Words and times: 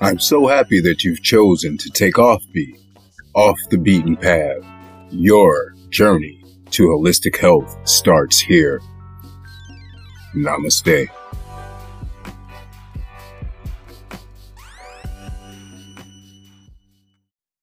I'm 0.00 0.20
so 0.20 0.46
happy 0.46 0.80
that 0.82 1.02
you've 1.02 1.24
chosen 1.24 1.76
to 1.76 1.90
take 1.90 2.14
Offbeat, 2.14 2.78
off 3.34 3.58
the 3.70 3.78
beaten 3.78 4.16
path. 4.16 4.58
Your 5.10 5.74
journey 5.90 6.40
to 6.70 6.84
holistic 6.84 7.36
health 7.36 7.76
starts 7.82 8.38
here. 8.38 8.80
Namaste. 10.36 11.08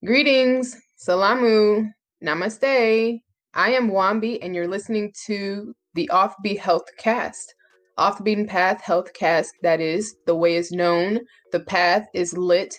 Greetings, 0.03 0.75
Salamu, 1.07 1.89
Namaste. 2.21 3.21
I 3.53 3.69
am 3.69 3.89
Wambi, 3.89 4.39
and 4.41 4.53
you're 4.53 4.67
listening 4.67 5.13
to 5.27 5.73
the 5.93 6.09
Offbeat 6.11 6.59
Health 6.59 6.83
Cast. 6.99 7.55
Off 7.97 8.17
the 8.17 8.23
Beaten 8.23 8.45
Path 8.45 8.81
Health 8.81 9.13
Cast, 9.13 9.53
that 9.61 9.79
is. 9.79 10.17
The 10.25 10.35
way 10.35 10.55
is 10.55 10.71
known, 10.71 11.21
the 11.53 11.61
path 11.61 12.05
is 12.13 12.37
lit. 12.37 12.75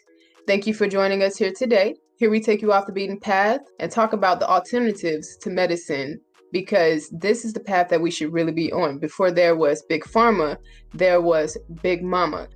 Thank 0.46 0.66
you 0.66 0.74
for 0.74 0.86
joining 0.86 1.22
us 1.22 1.38
here 1.38 1.54
today. 1.56 1.94
Here 2.18 2.28
we 2.28 2.38
take 2.38 2.60
you 2.60 2.70
off 2.70 2.84
the 2.84 2.92
beaten 2.92 3.18
path 3.18 3.60
and 3.80 3.90
talk 3.90 4.12
about 4.12 4.40
the 4.40 4.48
alternatives 4.48 5.38
to 5.38 5.48
medicine 5.48 6.20
because 6.52 7.08
this 7.10 7.46
is 7.46 7.54
the 7.54 7.60
path 7.60 7.88
that 7.88 8.00
we 8.02 8.10
should 8.10 8.32
really 8.32 8.52
be 8.52 8.70
on. 8.72 8.98
Before 8.98 9.30
there 9.30 9.56
was 9.56 9.82
Big 9.88 10.04
Pharma, 10.04 10.58
there 10.92 11.22
was 11.22 11.56
Big 11.82 12.02
Mama. 12.02 12.48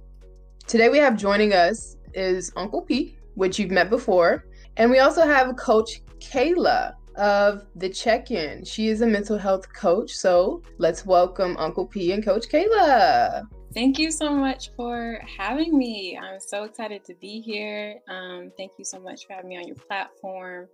Today 0.67 0.91
we 0.91 0.99
have 0.99 1.17
joining 1.17 1.55
us 1.55 1.97
is 2.13 2.53
Uncle 2.57 2.83
Pete, 2.83 3.17
which 3.37 3.59
you've 3.59 3.71
met 3.71 3.89
before. 3.89 4.45
And 4.77 4.91
we 4.91 4.99
also 4.99 5.23
have 5.25 5.57
Coach 5.57 6.03
Kayla 6.19 6.93
of 7.21 7.67
the 7.77 7.89
check 7.89 8.31
in. 8.31 8.65
She 8.65 8.89
is 8.89 9.03
a 9.03 9.07
mental 9.07 9.37
health 9.37 9.73
coach. 9.73 10.11
So 10.11 10.63
let's 10.79 11.05
welcome 11.05 11.57
Uncle 11.59 11.87
P 11.87 12.13
and 12.13 12.25
Coach 12.25 12.49
Kayla. 12.49 13.43
Thank 13.75 13.99
you 13.99 14.11
so 14.11 14.35
much 14.35 14.71
for 14.75 15.21
having 15.39 15.79
me. 15.79 16.19
I'm 16.21 16.41
so 16.41 16.65
excited 16.65 17.05
to 17.05 17.15
be 17.21 17.41
here. 17.41 18.01
Um, 18.09 18.51
thank 18.57 18.73
you 18.79 18.85
so 18.85 18.99
much 18.99 19.27
for 19.27 19.35
having 19.35 19.51
me 19.51 19.59
on 19.59 19.67
your 19.67 19.77
platform. 19.77 20.67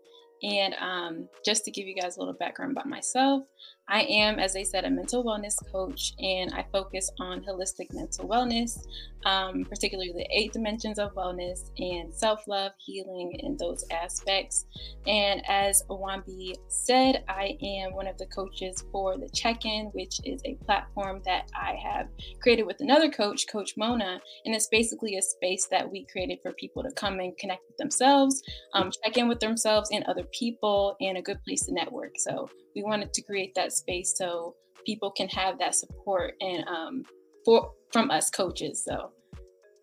And 0.42 0.75
um, 0.80 1.28
just 1.44 1.64
to 1.64 1.70
give 1.70 1.86
you 1.86 1.94
guys 1.94 2.16
a 2.16 2.20
little 2.20 2.34
background 2.34 2.72
about 2.72 2.88
myself, 2.88 3.42
I 3.89 4.03
am, 4.03 4.41
as 4.41 4.53
they 4.53 4.65
said, 4.65 4.84
a 4.84 4.91
mental 4.91 5.25
wellness 5.25 5.55
coach, 5.70 6.15
and 6.19 6.53
I 6.53 6.67
focus 6.73 7.11
on 7.20 7.45
holistic 7.45 7.93
mental 7.93 8.28
wellness, 8.28 8.84
um, 9.25 9.65
particularly 9.65 10.12
the 10.12 10.27
eight 10.37 10.53
dimensions 10.53 10.98
of 10.98 11.15
wellness 11.15 11.70
and 11.78 12.12
self 12.12 12.48
love, 12.48 12.73
healing, 12.78 13.39
and 13.45 13.56
those 13.56 13.84
aspects. 13.93 14.67
And 15.06 15.41
as 15.48 15.84
Awambi 15.89 16.55
said, 16.67 17.23
I 17.28 17.56
am 17.62 17.95
one 17.95 18.09
of 18.09 18.19
the 18.19 18.27
coaches 18.27 18.84
for 18.91 19.17
the 19.17 19.28
Check 19.28 19.65
In, 19.65 19.87
which 19.93 20.21
is 20.25 20.43
a 20.45 20.55
platform 20.65 21.23
that 21.25 21.48
I 21.55 21.78
have 21.83 22.09
created 22.41 22.67
with 22.67 22.81
another 22.81 23.09
coach, 23.09 23.47
Coach 23.50 23.75
Mona. 23.77 24.21
And 24.45 24.55
it's 24.55 24.69
basically 24.69 25.17
a 25.17 25.23
space 25.23 25.69
that 25.71 25.89
we 25.89 26.06
created 26.11 26.41
for 26.43 26.53
people 26.53 26.83
to 26.83 26.91
come 26.93 27.21
and 27.21 27.37
connect 27.39 27.62
with 27.69 27.77
themselves, 27.77 28.43
um, 28.75 28.91
check 29.05 29.17
in 29.17 29.28
with 29.28 29.39
themselves 29.39 29.91
and 29.93 30.05
other 30.05 30.25
people, 30.33 30.97
and 31.00 31.19
a 31.19 31.23
good 31.23 31.43
place 31.45 31.67
to 31.67 31.73
network. 31.73 32.15
So 32.17 32.50
we 32.75 32.83
wanted 32.83 33.12
to 33.15 33.23
create 33.23 33.55
that 33.55 33.73
space 33.77 34.14
so 34.16 34.55
people 34.84 35.10
can 35.10 35.28
have 35.28 35.58
that 35.58 35.74
support 35.74 36.34
and 36.41 36.64
um, 36.69 37.02
for 37.44 37.72
from 37.92 38.10
us 38.10 38.30
coaches. 38.30 38.84
So 38.84 39.10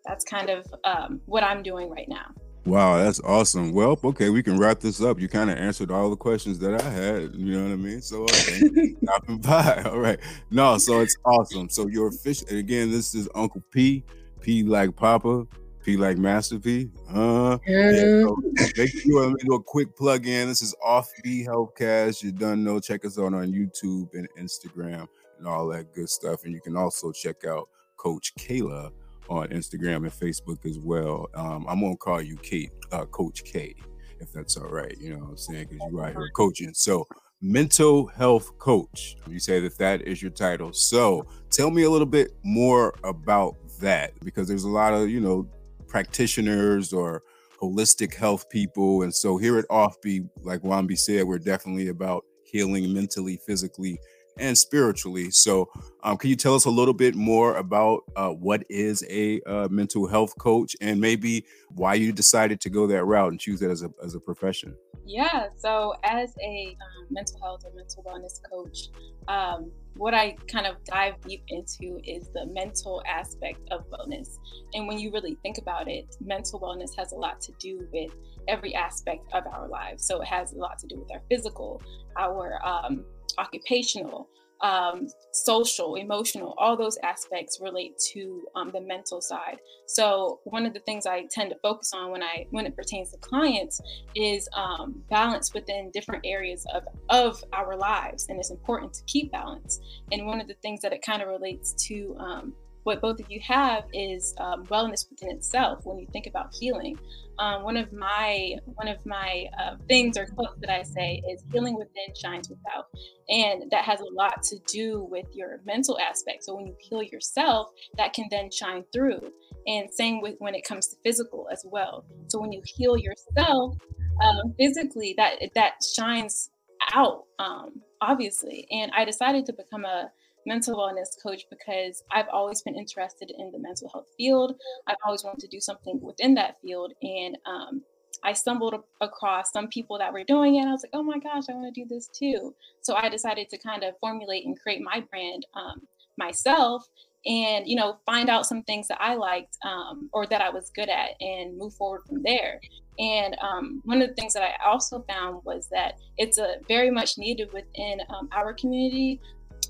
that's 0.04 0.24
kind 0.24 0.50
of 0.50 0.66
um, 0.84 1.20
what 1.26 1.42
I'm 1.42 1.62
doing 1.62 1.90
right 1.90 2.08
now. 2.08 2.34
Wow, 2.66 2.96
that's 2.96 3.20
awesome. 3.20 3.72
Well, 3.72 3.98
okay, 4.02 4.30
we 4.30 4.42
can 4.42 4.58
wrap 4.58 4.80
this 4.80 5.02
up. 5.02 5.20
You 5.20 5.28
kind 5.28 5.50
of 5.50 5.58
answered 5.58 5.90
all 5.90 6.08
the 6.08 6.16
questions 6.16 6.58
that 6.60 6.80
I 6.80 6.88
had. 6.88 7.34
You 7.34 7.56
know 7.56 7.64
what 7.64 7.72
I 7.72 7.76
mean? 7.76 8.00
So, 8.00 8.24
uh, 8.24 8.28
stopping 9.02 9.38
by. 9.38 9.82
All 9.86 9.98
right. 9.98 10.18
No, 10.50 10.78
so 10.78 11.00
it's 11.00 11.14
awesome. 11.26 11.68
So 11.68 11.88
you're 11.88 12.08
official. 12.08 12.48
Again, 12.48 12.90
this 12.90 13.14
is 13.14 13.28
Uncle 13.34 13.62
P. 13.70 14.02
P 14.40 14.62
like 14.62 14.96
Papa. 14.96 15.46
P 15.84 15.98
like 15.98 16.16
Master 16.16 16.58
P. 16.58 16.88
Uh, 17.10 17.58
yeah, 17.66 17.92
so 17.92 18.36
make 18.76 18.90
sure 18.90 19.26
let 19.26 19.32
me 19.32 19.40
do 19.44 19.54
a 19.54 19.62
quick 19.62 19.94
plug 19.94 20.26
in. 20.26 20.48
This 20.48 20.62
is 20.62 20.74
Off 20.82 21.10
B 21.22 21.44
Healthcast. 21.46 22.22
You 22.22 22.32
done 22.32 22.64
know. 22.64 22.80
Check 22.80 23.04
us 23.04 23.18
out 23.18 23.34
on 23.34 23.52
YouTube 23.52 24.08
and 24.14 24.26
Instagram 24.38 25.06
and 25.38 25.46
all 25.46 25.66
that 25.68 25.92
good 25.94 26.08
stuff. 26.08 26.44
And 26.44 26.54
you 26.54 26.60
can 26.62 26.74
also 26.74 27.12
check 27.12 27.44
out 27.44 27.68
Coach 27.96 28.34
Kayla 28.36 28.90
on 29.28 29.48
Instagram 29.48 29.96
and 29.96 30.10
Facebook 30.10 30.64
as 30.64 30.78
well. 30.78 31.28
Um, 31.34 31.66
I'm 31.68 31.80
gonna 31.80 31.96
call 31.96 32.22
you 32.22 32.36
Kate, 32.36 32.72
uh, 32.90 33.04
Coach 33.04 33.44
K, 33.44 33.74
if 34.20 34.32
that's 34.32 34.56
all 34.56 34.68
right. 34.68 34.96
You 34.98 35.10
know 35.10 35.18
what 35.18 35.30
I'm 35.30 35.36
saying? 35.36 35.66
Because 35.70 35.86
you're 35.90 36.04
out 36.04 36.12
here 36.12 36.30
coaching. 36.34 36.72
So 36.72 37.06
mental 37.42 38.06
health 38.06 38.56
coach. 38.58 39.16
You 39.28 39.38
say 39.38 39.60
that 39.60 39.76
that 39.76 40.00
is 40.02 40.22
your 40.22 40.30
title. 40.30 40.72
So 40.72 41.26
tell 41.50 41.70
me 41.70 41.82
a 41.82 41.90
little 41.90 42.06
bit 42.06 42.32
more 42.42 42.94
about 43.04 43.56
that 43.80 44.12
because 44.24 44.48
there's 44.48 44.64
a 44.64 44.68
lot 44.68 44.94
of 44.94 45.10
you 45.10 45.20
know 45.20 45.46
practitioners 45.94 46.92
or 46.92 47.22
holistic 47.62 48.16
health 48.16 48.50
people. 48.50 49.02
And 49.02 49.14
so 49.14 49.36
here 49.36 49.60
at 49.60 49.68
Offbeat, 49.68 50.28
like 50.42 50.60
Wambi 50.62 50.98
said, 50.98 51.24
we're 51.24 51.38
definitely 51.38 51.86
about 51.86 52.24
healing 52.42 52.92
mentally, 52.92 53.38
physically, 53.46 54.00
and 54.38 54.56
spiritually. 54.56 55.30
So, 55.30 55.70
um, 56.02 56.16
can 56.16 56.30
you 56.30 56.36
tell 56.36 56.54
us 56.54 56.64
a 56.64 56.70
little 56.70 56.94
bit 56.94 57.14
more 57.14 57.56
about 57.56 58.02
uh, 58.16 58.30
what 58.30 58.64
is 58.68 59.04
a 59.08 59.40
uh, 59.42 59.68
mental 59.70 60.06
health 60.06 60.36
coach 60.38 60.76
and 60.80 61.00
maybe 61.00 61.46
why 61.70 61.94
you 61.94 62.12
decided 62.12 62.60
to 62.62 62.70
go 62.70 62.86
that 62.86 63.04
route 63.04 63.30
and 63.30 63.40
choose 63.40 63.62
it 63.62 63.70
as 63.70 63.82
a, 63.82 63.90
as 64.02 64.14
a 64.14 64.20
profession? 64.20 64.74
Yeah. 65.06 65.48
So, 65.56 65.94
as 66.02 66.34
a 66.42 66.76
um, 66.80 67.06
mental 67.10 67.40
health 67.40 67.62
or 67.64 67.72
mental 67.74 68.02
wellness 68.04 68.40
coach, 68.50 68.88
um, 69.28 69.70
what 69.96 70.14
I 70.14 70.36
kind 70.50 70.66
of 70.66 70.82
dive 70.84 71.14
deep 71.26 71.44
into 71.48 72.00
is 72.04 72.28
the 72.34 72.46
mental 72.46 73.02
aspect 73.06 73.60
of 73.70 73.84
wellness. 73.90 74.38
And 74.72 74.88
when 74.88 74.98
you 74.98 75.12
really 75.12 75.36
think 75.42 75.58
about 75.58 75.88
it, 75.88 76.16
mental 76.20 76.60
wellness 76.60 76.90
has 76.98 77.12
a 77.12 77.16
lot 77.16 77.40
to 77.42 77.52
do 77.58 77.86
with 77.92 78.12
every 78.48 78.74
aspect 78.74 79.26
of 79.32 79.46
our 79.46 79.68
lives. 79.68 80.06
So 80.06 80.20
it 80.20 80.26
has 80.26 80.52
a 80.52 80.56
lot 80.56 80.78
to 80.80 80.86
do 80.86 80.98
with 80.98 81.10
our 81.12 81.22
physical, 81.30 81.80
our 82.18 82.58
um, 82.66 83.04
occupational, 83.38 84.28
um, 84.62 85.08
social, 85.32 85.96
emotional, 85.96 86.54
all 86.56 86.76
those 86.76 86.96
aspects 87.02 87.58
relate 87.60 87.92
to 88.12 88.44
um, 88.54 88.70
the 88.72 88.80
mental 88.80 89.20
side. 89.20 89.58
So 89.86 90.40
one 90.44 90.64
of 90.64 90.72
the 90.72 90.80
things 90.80 91.06
I 91.06 91.26
tend 91.30 91.50
to 91.50 91.56
focus 91.62 91.92
on 91.94 92.10
when 92.10 92.22
I 92.22 92.46
when 92.50 92.64
it 92.64 92.74
pertains 92.74 93.10
to 93.10 93.18
clients 93.18 93.80
is 94.14 94.48
um, 94.56 95.02
balance 95.10 95.52
within 95.52 95.90
different 95.92 96.24
areas 96.24 96.64
of 96.74 96.84
of 97.10 97.44
our 97.52 97.76
lives, 97.76 98.26
and 98.28 98.38
it's 98.38 98.50
important 98.50 98.94
to 98.94 99.04
keep 99.04 99.32
balance. 99.32 99.80
And 100.10 100.26
one 100.26 100.40
of 100.40 100.48
the 100.48 100.56
things 100.62 100.80
that 100.80 100.92
it 100.92 101.02
kind 101.02 101.20
of 101.20 101.28
relates 101.28 101.74
to 101.88 102.16
um, 102.18 102.54
what 102.84 103.00
both 103.00 103.18
of 103.18 103.30
you 103.30 103.40
have 103.40 103.84
is 103.92 104.34
um, 104.38 104.64
wellness 104.66 105.08
within 105.10 105.30
itself 105.30 105.84
when 105.84 105.98
you 105.98 106.06
think 106.12 106.26
about 106.26 106.54
healing. 106.54 106.98
Um, 107.38 107.64
one 107.64 107.76
of 107.76 107.92
my 107.92 108.54
one 108.66 108.86
of 108.86 109.04
my 109.04 109.46
uh, 109.60 109.76
things 109.88 110.16
or 110.16 110.26
quotes 110.26 110.60
that 110.60 110.70
i 110.70 110.82
say 110.82 111.20
is 111.28 111.42
healing 111.52 111.74
within 111.74 112.14
shines 112.14 112.48
without 112.48 112.86
and 113.28 113.68
that 113.72 113.82
has 113.84 114.00
a 114.00 114.04
lot 114.04 114.40
to 114.44 114.58
do 114.68 115.08
with 115.10 115.26
your 115.32 115.60
mental 115.66 115.98
aspect. 115.98 116.44
So 116.44 116.54
when 116.54 116.66
you 116.66 116.76
heal 116.78 117.02
yourself 117.02 117.70
that 117.96 118.12
can 118.12 118.26
then 118.30 118.50
shine 118.52 118.84
through. 118.92 119.20
And 119.66 119.92
same 119.92 120.20
with 120.20 120.36
when 120.38 120.54
it 120.54 120.64
comes 120.64 120.86
to 120.88 120.96
physical 121.02 121.48
as 121.50 121.64
well. 121.64 122.04
So 122.28 122.38
when 122.38 122.52
you 122.52 122.62
heal 122.64 122.96
yourself 122.96 123.76
um, 124.22 124.54
physically 124.56 125.14
that 125.16 125.40
that 125.54 125.82
shines 125.96 126.50
out 126.92 127.24
um, 127.38 127.80
obviously. 128.00 128.68
And 128.70 128.92
i 128.94 129.04
decided 129.04 129.46
to 129.46 129.52
become 129.54 129.84
a 129.84 130.10
mental 130.46 130.76
wellness 130.76 131.08
coach 131.22 131.44
because 131.50 132.02
I've 132.10 132.28
always 132.32 132.62
been 132.62 132.76
interested 132.76 133.32
in 133.36 133.50
the 133.52 133.58
mental 133.58 133.88
health 133.88 134.06
field. 134.16 134.56
I've 134.86 134.96
always 135.04 135.24
wanted 135.24 135.40
to 135.40 135.48
do 135.48 135.60
something 135.60 136.00
within 136.00 136.34
that 136.34 136.56
field. 136.60 136.92
And 137.02 137.36
um, 137.46 137.82
I 138.22 138.32
stumbled 138.32 138.74
across 139.00 139.52
some 139.52 139.68
people 139.68 139.98
that 139.98 140.12
were 140.12 140.24
doing 140.24 140.56
it. 140.56 140.66
I 140.66 140.72
was 140.72 140.82
like, 140.84 140.90
oh 140.94 141.02
my 141.02 141.18
gosh, 141.18 141.44
I 141.48 141.54
want 141.54 141.74
to 141.74 141.80
do 141.80 141.86
this 141.88 142.08
too. 142.08 142.54
So 142.80 142.94
I 142.94 143.08
decided 143.08 143.48
to 143.50 143.58
kind 143.58 143.82
of 143.82 143.94
formulate 144.00 144.46
and 144.46 144.58
create 144.60 144.80
my 144.82 145.04
brand 145.10 145.46
um, 145.54 145.82
myself 146.16 146.86
and 147.26 147.66
you 147.66 147.76
know 147.76 147.98
find 148.04 148.28
out 148.28 148.46
some 148.46 148.62
things 148.64 148.88
that 148.88 149.00
i 149.00 149.14
liked 149.14 149.56
um, 149.64 150.08
or 150.12 150.26
that 150.26 150.40
i 150.40 150.50
was 150.50 150.70
good 150.74 150.88
at 150.88 151.10
and 151.20 151.56
move 151.56 151.72
forward 151.74 152.02
from 152.06 152.22
there 152.22 152.60
and 152.98 153.36
um, 153.40 153.80
one 153.84 154.00
of 154.02 154.08
the 154.08 154.14
things 154.14 154.32
that 154.34 154.42
i 154.42 154.52
also 154.64 155.04
found 155.08 155.40
was 155.44 155.68
that 155.70 155.94
it's 156.18 156.38
a 156.38 156.56
very 156.68 156.90
much 156.90 157.16
needed 157.18 157.52
within 157.52 158.00
um, 158.10 158.28
our 158.32 158.52
community 158.52 159.20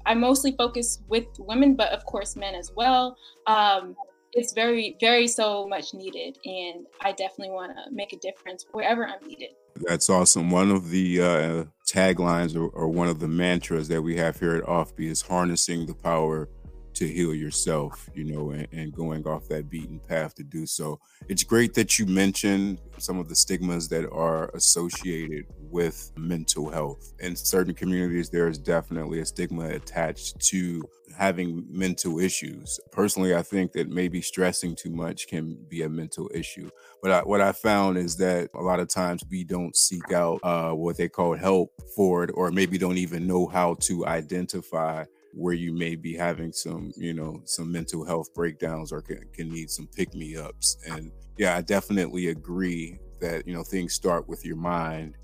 I 0.07 0.15
mostly 0.15 0.55
focus 0.57 1.01
with 1.09 1.27
women, 1.39 1.75
but 1.77 1.93
of 1.93 2.05
course 2.05 2.37
men 2.37 2.55
as 2.55 2.73
well. 2.75 3.17
Um, 3.47 3.97
it's 4.33 4.53
very, 4.53 4.97
very 5.01 5.29
so 5.29 5.67
much 5.69 5.95
needed, 5.95 6.39
and 6.45 6.87
I 7.01 7.13
definitely 7.13 7.51
want 7.51 7.73
to 7.73 7.95
make 7.95 8.13
a 8.13 8.19
difference 8.19 8.67
wherever 8.73 9.07
I'm 9.07 9.27
needed. 9.27 9.51
That's 9.77 10.11
awesome. 10.11 10.51
One 10.51 10.71
of 10.71 10.91
the 10.91 11.21
uh, 11.21 11.65
taglines 11.87 12.57
or, 12.57 12.69
or, 12.69 12.89
one 12.89 13.09
of 13.09 13.19
the 13.19 13.29
mantras 13.29 13.89
that 13.89 14.03
we 14.03 14.17
have 14.17 14.39
here 14.39 14.57
at 14.57 14.65
Offbeat 14.65 15.11
is 15.11 15.23
harnessing 15.23 15.87
the 15.87 15.95
power 15.95 16.49
to 16.95 17.07
heal 17.07 17.35
yourself, 17.35 18.09
you 18.15 18.25
know, 18.25 18.51
and, 18.51 18.67
and, 18.73 18.95
going 18.95 19.27
off 19.27 19.49
that 19.49 19.69
beaten 19.69 19.99
path 19.99 20.35
to 20.37 20.45
do 20.45 20.67
so. 20.67 21.01
It's 21.29 21.43
great 21.43 21.75
that 21.75 21.99
you 21.99 22.07
mentioned 22.07 22.81
some 22.99 23.19
of 23.19 23.29
the 23.29 23.35
stigmas 23.35 23.89
that 23.89 24.09
are 24.11 24.51
associated 24.51 25.47
with 25.59 26.13
mental 26.17 26.71
health. 26.71 27.13
In 27.19 27.35
certain 27.35 27.75
communities, 27.75 28.31
there 28.31 28.49
is 28.49 28.59
definitely 28.59 29.21
a 29.21 29.27
stigma 29.27 29.69
attached 29.71 30.39
to 30.49 30.83
having 31.17 31.65
mental 31.69 32.19
issues. 32.19 32.79
Personally, 32.93 33.35
I 33.35 33.43
think 33.43 33.73
that 33.73 33.89
maybe 33.89 34.21
stressing 34.21 34.77
too 34.77 34.91
much 34.91 35.27
can 35.27 35.57
be 35.69 35.83
a 35.83 35.89
mental 35.89 36.31
issue. 36.35 36.71
But 37.03 37.11
I, 37.11 37.21
what 37.21 37.41
I 37.41 37.53
found 37.53 37.99
is 37.99 38.17
that 38.17 38.51
a 38.55 38.63
lot 38.63 38.81
of 38.81 38.89
times 38.89 39.23
we 39.31 39.45
don't 39.45 39.77
seek 39.77 40.13
out 40.13 40.41
uh, 40.43 40.73
what 40.73 40.97
they 40.97 41.09
call 41.09 41.35
help 41.37 41.73
for 41.97 42.25
it, 42.25 42.31
or 42.35 42.51
maybe 42.51 42.79
don't 42.79 42.99
even 42.99 43.27
know 43.27 43.47
how 43.47 43.75
to 43.81 44.07
identify 44.07 45.05
where 45.35 45.55
you 45.55 45.73
may 45.73 45.97
be 45.97 46.15
having 46.15 46.53
some, 46.53 46.93
you 46.97 47.13
know, 47.13 47.41
some 47.45 47.71
mental 47.71 48.05
health 48.05 48.33
breakdowns 48.35 48.93
or 48.93 49.03
can, 49.03 49.21
can 49.33 49.49
need 49.49 49.69
some 49.69 49.89
pick 49.89 50.15
me 50.15 50.37
ups. 50.37 50.77
And 50.87 51.11
yeah, 51.37 51.57
I 51.57 51.61
definitely 51.61 52.29
agree 52.29 52.99
that, 53.21 53.47
you 53.47 53.55
know, 53.55 53.65
things 53.65 53.95
start 53.95 54.29
with 54.29 54.45
your 54.45 54.57
mind 54.57 55.17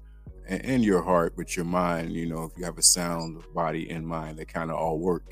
and, 0.49 0.65
and 0.65 0.85
your 0.85 1.03
heart, 1.03 1.35
but 1.37 1.55
your 1.57 1.65
mind, 1.65 2.13
you 2.13 2.27
know, 2.27 2.45
if 2.45 2.53
you 2.57 2.65
have 2.65 2.79
a 2.79 2.83
sound 2.83 3.43
body 3.55 3.89
and 3.91 4.07
mind, 4.07 4.39
they 4.39 4.45
kind 4.45 4.71
of 4.71 4.77
all 4.77 4.99
work 4.99 5.25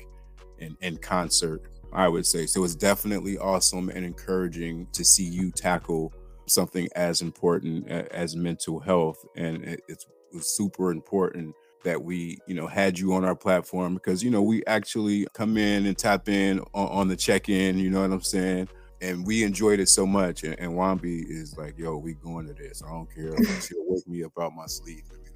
in, 0.59 0.77
in 0.81 0.97
concert, 0.97 1.61
I 1.91 2.07
would 2.07 2.25
say. 2.25 2.45
So 2.45 2.63
it's 2.63 2.75
definitely 2.75 3.37
awesome 3.37 3.89
and 3.89 4.05
encouraging 4.05 4.87
to 4.93 5.03
see 5.03 5.25
you 5.25 5.51
tackle 5.51 6.13
something 6.47 6.87
as 6.95 7.21
important 7.21 7.87
as 7.89 8.35
mental 8.35 8.79
health. 8.79 9.23
And 9.35 9.77
it's 9.87 10.05
super 10.39 10.91
important 10.91 11.53
that 11.83 12.03
we 12.03 12.39
you 12.47 12.55
know 12.55 12.67
had 12.67 12.97
you 12.97 13.13
on 13.13 13.23
our 13.23 13.35
platform 13.35 13.93
because 13.93 14.23
you 14.23 14.29
know 14.29 14.41
we 14.41 14.63
actually 14.65 15.27
come 15.33 15.57
in 15.57 15.85
and 15.85 15.97
tap 15.97 16.27
in 16.27 16.59
on, 16.73 16.87
on 16.87 17.07
the 17.07 17.15
check-in 17.15 17.77
you 17.77 17.89
know 17.89 18.01
what 18.01 18.11
i'm 18.11 18.21
saying? 18.21 18.67
And 19.01 19.25
we 19.25 19.43
enjoyed 19.45 19.79
it 19.79 19.87
so 19.87 20.05
much 20.05 20.43
and, 20.43 20.59
and 20.59 20.73
wambi 20.73 21.23
is 21.29 21.57
like 21.57 21.77
yo 21.77 21.97
we 21.97 22.15
going 22.15 22.47
to 22.47 22.53
this. 22.53 22.83
I 22.85 22.89
don't 22.89 23.07
care. 23.13 23.33
She'll 23.61 23.85
wake 23.87 24.07
me 24.07 24.23
up 24.23 24.33
out 24.39 24.53
my 24.53 24.65
sleep 24.65 25.05
and 25.09 25.23
be 25.23 25.29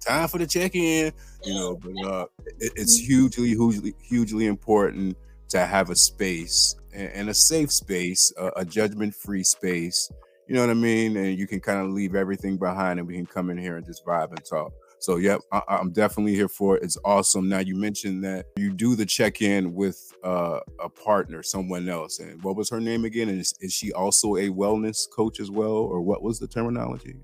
time 0.00 0.28
for 0.28 0.38
the 0.38 0.46
check-in 0.46 1.12
you 1.44 1.54
know 1.54 1.76
but 1.76 2.06
uh 2.06 2.26
it, 2.58 2.72
it's 2.76 2.98
hugely 2.98 3.48
hugely 3.48 3.94
hugely 4.00 4.46
important 4.46 5.16
to 5.48 5.66
have 5.66 5.90
a 5.90 5.96
space 5.96 6.76
and, 6.94 7.08
and 7.12 7.28
a 7.30 7.34
safe 7.34 7.70
space 7.72 8.32
a, 8.38 8.50
a 8.56 8.64
judgment-free 8.64 9.44
space 9.44 10.10
you 10.46 10.54
know 10.54 10.62
what 10.62 10.70
i 10.70 10.74
mean? 10.74 11.16
And 11.16 11.38
you 11.38 11.46
can 11.46 11.60
kind 11.60 11.78
of 11.80 11.90
leave 11.90 12.14
everything 12.14 12.56
behind 12.56 12.98
and 12.98 13.06
we 13.06 13.14
can 13.14 13.26
come 13.26 13.50
in 13.50 13.58
here 13.58 13.76
and 13.76 13.86
just 13.86 14.04
vibe 14.04 14.30
and 14.30 14.44
talk 14.44 14.72
so, 15.00 15.16
yep, 15.16 15.40
I, 15.50 15.62
am 15.68 15.92
definitely 15.92 16.34
here 16.34 16.48
for 16.48 16.76
it. 16.76 16.82
It's 16.82 16.98
awesome. 17.06 17.48
Now, 17.48 17.60
you 17.60 17.74
mentioned 17.74 18.22
that 18.24 18.46
you 18.58 18.70
do 18.70 18.94
the 18.94 19.06
check 19.06 19.40
in 19.40 19.74
with 19.74 20.12
uh, 20.22 20.60
a 20.78 20.90
partner, 20.90 21.42
someone 21.42 21.88
else. 21.88 22.18
And 22.18 22.42
what 22.42 22.54
was 22.54 22.68
her 22.68 22.80
name 22.80 23.06
again? 23.06 23.30
And 23.30 23.40
is, 23.40 23.54
is, 23.60 23.72
she 23.72 23.92
also 23.92 24.36
a 24.36 24.50
wellness 24.50 25.10
coach 25.10 25.40
as 25.40 25.50
well? 25.50 25.72
Or 25.72 26.02
what 26.02 26.22
was 26.22 26.38
the 26.38 26.46
terminology? 26.46 27.16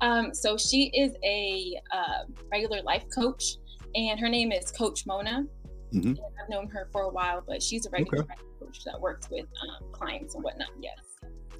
Um, 0.00 0.32
so, 0.34 0.56
she 0.56 0.84
is 0.94 1.14
a 1.24 1.80
uh, 1.92 2.24
regular 2.52 2.80
life 2.82 3.04
coach, 3.12 3.56
and 3.96 4.20
her 4.20 4.28
name 4.28 4.52
is 4.52 4.70
Coach 4.70 5.04
Mona. 5.04 5.46
Mm-hmm. 5.92 6.10
I've 6.10 6.48
known 6.48 6.68
her 6.68 6.88
for 6.92 7.02
a 7.02 7.10
while, 7.10 7.42
but 7.46 7.60
she's 7.60 7.86
a 7.86 7.90
regular 7.90 8.22
okay. 8.22 8.34
coach 8.60 8.84
that 8.84 9.00
works 9.00 9.28
with 9.30 9.46
um, 9.62 9.90
clients 9.92 10.36
and 10.36 10.44
whatnot. 10.44 10.68
Yes. 10.80 10.98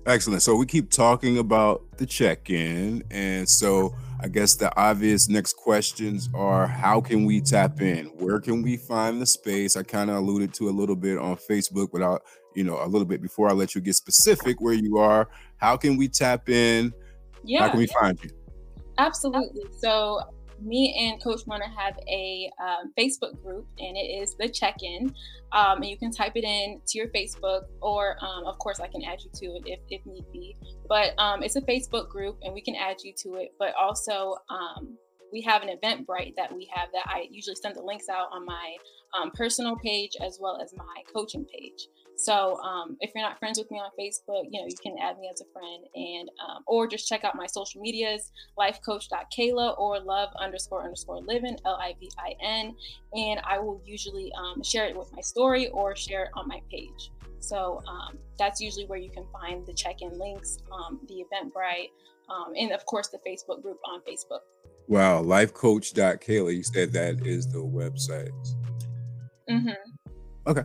Excellent. 0.06 0.40
So 0.40 0.54
we 0.54 0.66
keep 0.66 0.90
talking 0.90 1.38
about 1.38 1.82
the 1.98 2.06
check-in, 2.06 3.02
and 3.10 3.48
so 3.48 3.92
I 4.20 4.28
guess 4.28 4.54
the 4.54 4.74
obvious 4.78 5.28
next 5.28 5.54
questions 5.56 6.28
are: 6.32 6.68
How 6.68 7.00
can 7.00 7.24
we 7.24 7.40
tap 7.40 7.80
in? 7.80 8.06
Where 8.18 8.38
can 8.38 8.62
we 8.62 8.76
find 8.76 9.20
the 9.20 9.26
space? 9.26 9.76
I 9.76 9.82
kind 9.82 10.08
of 10.08 10.16
alluded 10.16 10.54
to 10.54 10.68
a 10.68 10.70
little 10.70 10.94
bit 10.94 11.18
on 11.18 11.36
Facebook, 11.36 11.88
but 11.92 12.02
I, 12.02 12.18
you 12.54 12.62
know, 12.62 12.78
a 12.84 12.86
little 12.86 13.04
bit 13.04 13.20
before 13.20 13.48
I 13.50 13.52
let 13.52 13.74
you 13.74 13.80
get 13.80 13.96
specific 13.96 14.60
where 14.60 14.74
you 14.74 14.96
are. 14.98 15.28
How 15.56 15.76
can 15.76 15.96
we 15.96 16.06
tap 16.06 16.48
in? 16.48 16.92
Yeah. 17.42 17.62
How 17.62 17.70
can 17.70 17.78
we 17.78 17.88
find 17.88 18.16
you? 18.22 18.30
Absolutely. 18.98 19.64
So 19.76 20.20
me 20.60 20.94
and 20.98 21.22
Coach 21.22 21.46
Mona 21.46 21.68
have 21.68 21.98
a 22.08 22.50
um, 22.60 22.92
Facebook 22.98 23.42
group, 23.42 23.66
and 23.78 23.96
it 23.96 24.00
is 24.00 24.34
the 24.38 24.48
Check 24.48 24.82
In. 24.82 25.14
Um, 25.52 25.78
and 25.78 25.86
you 25.86 25.96
can 25.96 26.10
type 26.10 26.32
it 26.34 26.44
in 26.44 26.80
to 26.86 26.98
your 26.98 27.08
Facebook, 27.08 27.62
or 27.80 28.16
um, 28.20 28.44
of 28.44 28.58
course, 28.58 28.80
I 28.80 28.88
can 28.88 29.02
add 29.04 29.20
you 29.22 29.30
to 29.34 29.56
it 29.56 29.62
if, 29.66 29.80
if 29.88 30.06
need 30.06 30.24
be. 30.32 30.56
But 30.88 31.18
um, 31.18 31.42
it's 31.42 31.56
a 31.56 31.62
Facebook 31.62 32.08
group, 32.08 32.38
and 32.42 32.52
we 32.52 32.60
can 32.60 32.74
add 32.74 32.96
you 33.02 33.12
to 33.22 33.34
it. 33.36 33.54
But 33.58 33.74
also, 33.74 34.36
um, 34.50 34.96
we 35.32 35.40
have 35.42 35.62
an 35.62 35.68
Eventbrite 35.68 36.34
that 36.36 36.54
we 36.54 36.68
have 36.72 36.88
that 36.92 37.04
I 37.06 37.26
usually 37.30 37.56
send 37.56 37.76
the 37.76 37.82
links 37.82 38.08
out 38.08 38.28
on 38.32 38.44
my 38.44 38.76
um, 39.20 39.30
personal 39.32 39.76
page 39.76 40.12
as 40.20 40.38
well 40.40 40.60
as 40.62 40.72
my 40.76 41.02
coaching 41.12 41.44
page. 41.44 41.88
So 42.16 42.58
um, 42.60 42.96
if 43.00 43.12
you're 43.14 43.22
not 43.22 43.38
friends 43.38 43.58
with 43.58 43.70
me 43.70 43.78
on 43.78 43.90
Facebook, 43.98 44.44
you 44.50 44.60
know, 44.60 44.66
you 44.66 44.76
can 44.82 44.96
add 44.98 45.18
me 45.18 45.30
as 45.32 45.42
a 45.42 45.44
friend 45.52 45.84
and 45.94 46.30
um, 46.46 46.62
or 46.66 46.86
just 46.86 47.06
check 47.08 47.24
out 47.24 47.36
my 47.36 47.46
social 47.46 47.80
medias, 47.80 48.32
lifecoach.kayla 48.58 49.78
or 49.78 50.00
love 50.00 50.30
underscore 50.40 50.82
underscore 50.82 51.20
living, 51.20 51.58
L-I-V-I-N. 51.64 52.74
And 53.14 53.40
I 53.44 53.58
will 53.58 53.82
usually 53.84 54.32
um, 54.38 54.62
share 54.62 54.86
it 54.86 54.96
with 54.96 55.12
my 55.12 55.20
story 55.20 55.68
or 55.68 55.94
share 55.94 56.24
it 56.24 56.30
on 56.34 56.48
my 56.48 56.60
page. 56.70 57.10
So 57.38 57.82
um, 57.86 58.18
that's 58.38 58.60
usually 58.60 58.86
where 58.86 58.98
you 58.98 59.10
can 59.10 59.26
find 59.30 59.66
the 59.66 59.74
check-in 59.74 60.18
links, 60.18 60.58
um, 60.72 61.00
the 61.08 61.24
Eventbrite, 61.24 61.90
um, 62.30 62.54
and 62.56 62.72
of 62.72 62.84
course 62.86 63.08
the 63.08 63.18
Facebook 63.18 63.62
group 63.62 63.78
on 63.86 64.00
Facebook. 64.00 64.40
Wow, 64.88 65.22
lifecoach.kayla, 65.22 66.56
you 66.56 66.62
said 66.62 66.92
that 66.92 67.26
is 67.26 67.46
the 67.52 67.58
website. 67.58 68.30
Mm-hmm. 69.50 69.70
Okay. 70.46 70.62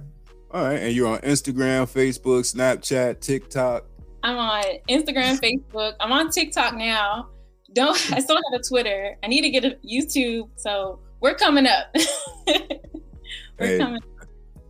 All 0.53 0.65
right, 0.65 0.81
and 0.81 0.93
you're 0.93 1.07
on 1.07 1.19
Instagram, 1.19 1.89
Facebook, 1.89 2.41
Snapchat, 2.41 3.21
TikTok. 3.21 3.85
I'm 4.21 4.37
on 4.37 4.63
Instagram, 4.89 5.39
Facebook. 5.39 5.93
I'm 6.01 6.11
on 6.11 6.29
TikTok 6.29 6.75
now. 6.75 7.29
Don't 7.71 7.95
I 8.11 8.19
still 8.19 8.35
have 8.35 8.59
a 8.59 8.61
Twitter? 8.61 9.15
I 9.23 9.27
need 9.27 9.43
to 9.43 9.49
get 9.49 9.63
a 9.63 9.77
YouTube. 9.89 10.49
So 10.57 10.99
we're 11.21 11.35
coming 11.35 11.67
up. 11.67 11.87
we're 12.47 12.57
hey, 13.59 13.77
coming. 13.77 14.01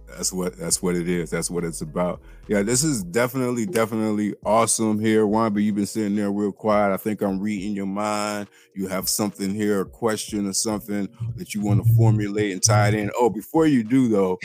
That's 0.07 0.31
what 0.31 0.55
that's 0.55 0.83
what 0.83 0.95
it 0.95 1.09
is. 1.09 1.31
That's 1.31 1.49
what 1.49 1.63
it's 1.63 1.81
about. 1.81 2.21
Yeah, 2.47 2.61
this 2.61 2.83
is 2.83 3.01
definitely 3.01 3.65
definitely 3.65 4.35
awesome 4.45 4.99
here, 4.99 5.25
Wambi. 5.25 5.63
You've 5.63 5.75
been 5.75 5.87
sitting 5.87 6.15
there 6.15 6.31
real 6.31 6.51
quiet. 6.51 6.93
I 6.93 6.97
think 6.97 7.21
I'm 7.21 7.39
reading 7.39 7.73
your 7.73 7.87
mind. 7.87 8.49
You 8.75 8.87
have 8.87 9.09
something 9.09 9.49
here, 9.49 9.81
a 9.81 9.85
question 9.85 10.45
or 10.45 10.53
something 10.53 11.09
that 11.37 11.55
you 11.55 11.61
want 11.61 11.83
to 11.83 11.93
formulate 11.95 12.51
and 12.51 12.61
tie 12.61 12.89
it 12.89 12.93
in. 12.93 13.09
Oh, 13.17 13.31
before 13.31 13.65
you 13.65 13.83
do 13.83 14.09
though, 14.09 14.37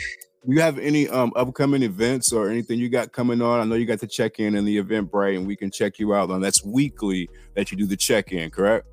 you 0.53 0.61
have 0.61 0.79
any 0.79 1.09
um 1.09 1.33
upcoming 1.35 1.83
events 1.83 2.31
or 2.31 2.49
anything 2.49 2.79
you 2.79 2.89
got 2.89 3.11
coming 3.11 3.41
on? 3.41 3.59
I 3.59 3.65
know 3.65 3.75
you 3.75 3.85
got 3.85 3.99
the 3.99 4.07
check 4.07 4.39
in 4.39 4.55
and 4.55 4.67
the 4.67 4.81
Eventbrite, 4.81 5.37
and 5.37 5.45
we 5.45 5.55
can 5.55 5.71
check 5.71 5.99
you 5.99 6.13
out. 6.13 6.29
And 6.29 6.43
that's 6.43 6.63
weekly 6.63 7.29
that 7.55 7.71
you 7.71 7.77
do 7.77 7.85
the 7.85 7.97
check 7.97 8.31
in, 8.31 8.49
correct? 8.49 8.87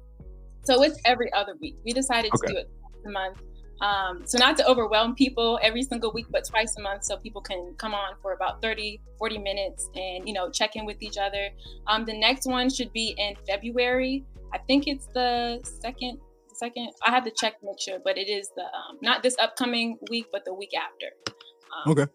So 0.64 0.82
it's 0.82 0.98
every 1.04 1.32
other 1.32 1.54
week. 1.60 1.76
We 1.84 1.92
decided 1.92 2.32
okay. 2.34 2.48
to 2.48 2.52
do 2.52 2.58
it 2.58 2.70
a 3.06 3.10
month. 3.10 3.38
Um, 3.80 4.22
so 4.24 4.38
not 4.38 4.56
to 4.58 4.66
overwhelm 4.66 5.14
people 5.14 5.58
every 5.62 5.82
single 5.82 6.12
week, 6.12 6.26
but 6.30 6.46
twice 6.46 6.76
a 6.78 6.82
month 6.82 7.04
so 7.04 7.16
people 7.18 7.42
can 7.42 7.74
come 7.76 7.94
on 7.94 8.14
for 8.22 8.32
about 8.32 8.62
30, 8.62 9.00
40 9.18 9.38
minutes 9.38 9.90
and, 9.94 10.26
you 10.26 10.32
know, 10.32 10.50
check 10.50 10.76
in 10.76 10.86
with 10.86 11.02
each 11.02 11.18
other. 11.18 11.50
Um, 11.86 12.04
the 12.04 12.16
next 12.16 12.46
one 12.46 12.70
should 12.70 12.92
be 12.92 13.14
in 13.18 13.34
February. 13.46 14.24
I 14.52 14.58
think 14.58 14.86
it's 14.86 15.06
the 15.08 15.60
second, 15.82 16.18
second, 16.54 16.92
I 17.04 17.10
have 17.10 17.24
to 17.24 17.32
check 17.32 17.54
make 17.62 17.80
sure, 17.80 17.98
but 18.02 18.16
it 18.16 18.28
is 18.28 18.50
the, 18.56 18.62
um, 18.62 18.98
not 19.02 19.22
this 19.22 19.36
upcoming 19.42 19.98
week, 20.08 20.26
but 20.32 20.44
the 20.44 20.54
week 20.54 20.70
after. 20.74 21.33
Um, 21.74 21.92
okay. 21.92 22.06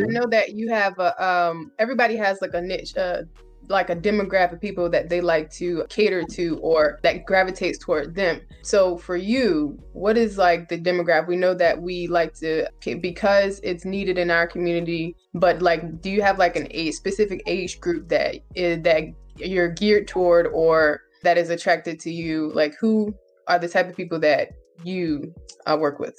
I 0.00 0.06
know 0.06 0.26
that 0.30 0.54
you 0.54 0.68
have 0.70 0.98
a 0.98 1.24
um 1.24 1.72
everybody 1.78 2.16
has 2.16 2.40
like 2.40 2.54
a 2.54 2.60
niche 2.60 2.96
uh 2.96 3.22
like 3.68 3.88
a 3.88 3.96
demographic 3.96 4.54
of 4.54 4.60
people 4.60 4.90
that 4.90 5.08
they 5.08 5.20
like 5.20 5.50
to 5.50 5.84
cater 5.88 6.24
to 6.24 6.58
or 6.58 6.98
that 7.02 7.24
gravitates 7.24 7.78
toward 7.78 8.14
them. 8.14 8.40
So 8.62 8.96
for 8.98 9.16
you, 9.16 9.78
what 9.92 10.18
is 10.18 10.36
like 10.36 10.68
the 10.68 10.78
demographic? 10.78 11.28
We 11.28 11.36
know 11.36 11.54
that 11.54 11.80
we 11.80 12.08
like 12.08 12.34
to 12.40 12.66
because 12.82 13.60
it's 13.62 13.84
needed 13.84 14.18
in 14.18 14.30
our 14.30 14.46
community, 14.46 15.16
but 15.34 15.62
like 15.62 16.00
do 16.00 16.10
you 16.10 16.20
have 16.22 16.38
like 16.38 16.56
an 16.56 16.66
age 16.70 16.94
specific 16.94 17.42
age 17.46 17.80
group 17.80 18.08
that 18.08 18.36
is 18.54 18.82
that 18.82 19.04
you're 19.36 19.68
geared 19.68 20.08
toward 20.08 20.48
or 20.48 21.02
that 21.22 21.38
is 21.38 21.50
attracted 21.50 22.00
to 22.00 22.10
you? 22.10 22.52
Like 22.52 22.74
who 22.80 23.14
are 23.46 23.58
the 23.58 23.68
type 23.68 23.88
of 23.88 23.96
people 23.96 24.18
that 24.20 24.50
you 24.82 25.32
uh, 25.66 25.76
work 25.78 25.98
with? 25.98 26.16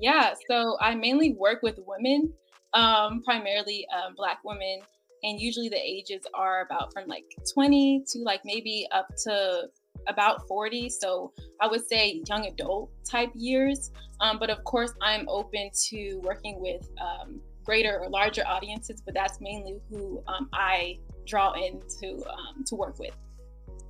Yeah, 0.00 0.34
so 0.48 0.76
I 0.80 0.94
mainly 0.94 1.34
work 1.34 1.62
with 1.62 1.78
women, 1.86 2.32
um, 2.74 3.22
primarily 3.24 3.86
um, 3.94 4.14
Black 4.16 4.38
women, 4.44 4.80
and 5.22 5.40
usually 5.40 5.68
the 5.68 5.80
ages 5.80 6.22
are 6.34 6.62
about 6.62 6.92
from 6.92 7.08
like 7.08 7.24
20 7.52 8.04
to 8.08 8.18
like 8.20 8.40
maybe 8.44 8.86
up 8.92 9.08
to 9.24 9.68
about 10.08 10.46
40. 10.46 10.88
So 10.88 11.32
I 11.60 11.66
would 11.66 11.86
say 11.86 12.22
young 12.28 12.46
adult 12.46 12.90
type 13.04 13.30
years. 13.34 13.90
Um, 14.20 14.38
but 14.38 14.50
of 14.50 14.62
course, 14.64 14.92
I'm 15.02 15.28
open 15.28 15.70
to 15.88 16.20
working 16.22 16.60
with 16.60 16.88
um, 17.00 17.40
greater 17.64 17.98
or 17.98 18.08
larger 18.08 18.46
audiences, 18.46 19.02
but 19.04 19.14
that's 19.14 19.40
mainly 19.40 19.80
who 19.90 20.22
um, 20.26 20.48
I 20.52 20.98
draw 21.26 21.52
in 21.54 21.80
to, 22.00 22.14
um, 22.30 22.64
to 22.66 22.76
work 22.76 22.98
with. 22.98 23.16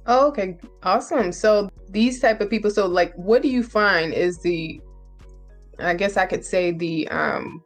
Oh, 0.06 0.28
okay, 0.28 0.56
awesome. 0.84 1.32
So 1.32 1.68
these 1.88 2.20
type 2.20 2.40
of 2.40 2.48
people. 2.48 2.70
So 2.70 2.86
like, 2.86 3.12
what 3.14 3.42
do 3.42 3.48
you 3.48 3.62
find 3.62 4.12
is 4.12 4.38
the 4.40 4.80
I 5.78 5.94
guess 5.94 6.16
I 6.16 6.26
could 6.26 6.44
say 6.44 6.72
the 6.72 7.08
um 7.08 7.62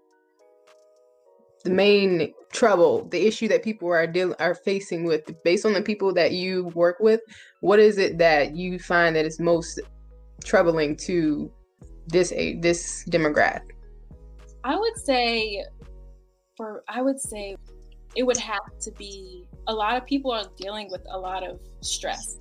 the 1.64 1.70
main 1.70 2.32
trouble, 2.52 3.04
the 3.10 3.26
issue 3.26 3.48
that 3.48 3.62
people 3.62 3.88
are 3.88 4.06
dealing 4.06 4.34
are 4.38 4.54
facing 4.54 5.04
with, 5.04 5.30
based 5.44 5.66
on 5.66 5.74
the 5.74 5.82
people 5.82 6.12
that 6.14 6.32
you 6.32 6.64
work 6.74 6.98
with? 7.00 7.20
What 7.60 7.78
is 7.78 7.98
it 7.98 8.18
that 8.18 8.56
you 8.56 8.78
find 8.78 9.14
that 9.16 9.26
is 9.26 9.38
most 9.38 9.80
troubling 10.44 10.96
to 10.96 11.52
this 12.08 12.32
age, 12.32 12.62
this 12.62 13.04
demographic? 13.10 13.70
I 14.64 14.76
would 14.76 14.96
say, 14.96 15.64
for 16.56 16.82
I 16.88 17.02
would 17.02 17.20
say, 17.20 17.56
it 18.16 18.22
would 18.24 18.38
have 18.38 18.78
to 18.80 18.90
be 18.92 19.46
a 19.68 19.74
lot 19.74 19.96
of 19.96 20.06
people 20.06 20.32
are 20.32 20.46
dealing 20.56 20.90
with 20.90 21.02
a 21.10 21.18
lot 21.18 21.44
of 21.46 21.60
stress 21.80 22.39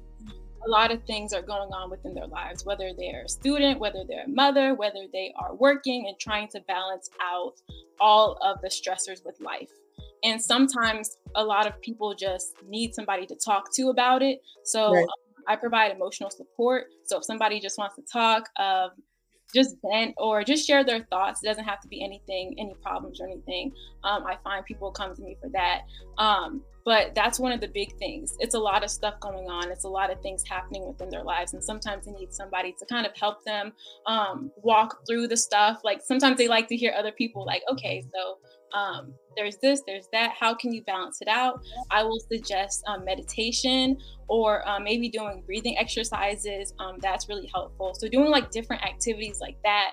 a 0.66 0.70
lot 0.70 0.92
of 0.92 1.04
things 1.04 1.34
are 1.34 1.42
going 1.42 1.70
on 1.70 1.90
within 1.90 2.14
their 2.14 2.28
lives, 2.28 2.66
whether 2.66 2.92
they're 2.98 3.24
a 3.26 3.30
student, 3.30 3.80
whether 3.80 4.04
they're 4.08 4.26
a 4.26 4.30
mother, 4.30 4.74
whether 4.76 5.06
they 5.12 5.34
are 5.40 5.56
working 5.56 6.08
and 6.08 6.20
trying 6.20 6.48
to 6.50 6.60
balance 6.68 7.10
out 7.22 7.54
all 8.00 8.38
of 8.42 8.62
the 8.62 8.68
stressors 8.68 9.24
with 9.26 9.40
life. 9.40 9.70
And 10.24 10.42
sometimes 10.42 11.18
a 11.36 11.44
lot 11.44 11.66
of 11.66 11.80
people 11.82 12.14
just 12.14 12.54
need 12.68 12.94
somebody 12.94 13.26
to 13.28 13.36
talk 13.36 13.74
to 13.76 13.90
about 13.90 14.22
it. 14.22 14.42
So 14.64 14.94
right. 14.94 15.04
um, 15.04 15.44
I 15.48 15.56
provide 15.56 15.92
emotional 15.92 16.30
support. 16.30 16.86
So 17.06 17.18
if 17.18 17.26
somebody 17.26 17.60
just 17.60 17.78
wants 17.78 17.96
to 17.96 18.04
talk, 18.12 18.50
um, 18.58 18.90
just 19.54 19.76
vent 19.84 20.14
or 20.18 20.44
just 20.44 20.66
share 20.66 20.84
their 20.84 21.04
thoughts. 21.10 21.42
It 21.44 21.48
doesn't 21.48 21.64
have 21.64 21.82
to 21.82 21.88
be 21.88 22.04
anything, 22.04 22.56
any 22.58 22.74
problems 22.82 23.20
or 23.20 23.28
anything. 23.28 23.72
Um, 24.04 24.26
I 24.26 24.38
find 24.44 24.66
people 24.66 24.92
come 24.92 25.16
to 25.16 25.22
me 25.22 25.38
for 25.42 25.50
that. 25.50 25.82
Um, 26.18 26.62
but 26.86 27.14
that's 27.14 27.40
one 27.40 27.52
of 27.52 27.62
the 27.62 27.68
big 27.68 27.96
things. 27.98 28.36
It's 28.40 28.56
a 28.56 28.60
lot 28.60 28.84
of 28.84 28.90
stuff 28.90 29.20
going 29.20 29.50
on. 29.50 29.72
It's 29.72 29.84
a 29.84 29.90
lot 29.90 30.12
of 30.12 30.22
things 30.22 30.44
happening 30.48 30.88
within 30.88 31.10
their 31.10 31.24
lives, 31.24 31.54
and 31.54 31.64
sometimes 31.64 32.06
they 32.06 32.12
need 32.14 32.34
somebody 32.34 32.74
to 32.80 32.86
kind 32.86 33.06
of 33.06 33.16
help 33.16 33.44
them 33.44 33.74
um, 34.08 34.50
walk 34.64 35.06
through 35.08 35.28
the 35.28 35.38
stuff. 35.38 35.82
Like 35.84 36.02
sometimes 36.02 36.38
they 36.38 36.48
like 36.48 36.68
to 36.70 36.76
hear 36.76 36.94
other 36.98 37.12
people 37.12 37.46
like, 37.46 37.62
okay, 37.72 38.04
so 38.14 38.38
um, 38.74 39.14
there's 39.36 39.58
this, 39.58 39.82
there's 39.86 40.08
that. 40.12 40.34
How 40.40 40.54
can 40.54 40.74
you 40.74 40.84
balance 40.84 41.22
it 41.22 41.28
out? 41.28 41.62
I 41.92 42.04
will 42.04 42.20
suggest 42.20 42.84
um, 42.88 43.06
meditation 43.06 43.98
or 44.28 44.68
uh, 44.68 44.80
maybe 44.80 45.10
doing 45.10 45.44
breathing 45.46 45.78
exercises. 45.78 46.74
Um, 46.80 46.98
that's 47.00 47.30
really 47.30 47.50
helpful. 47.54 47.94
So, 47.94 48.08
doing 48.08 48.30
like 48.30 48.52
different 48.52 48.84
activities 48.84 49.40
like 49.40 49.58
that. 49.64 49.92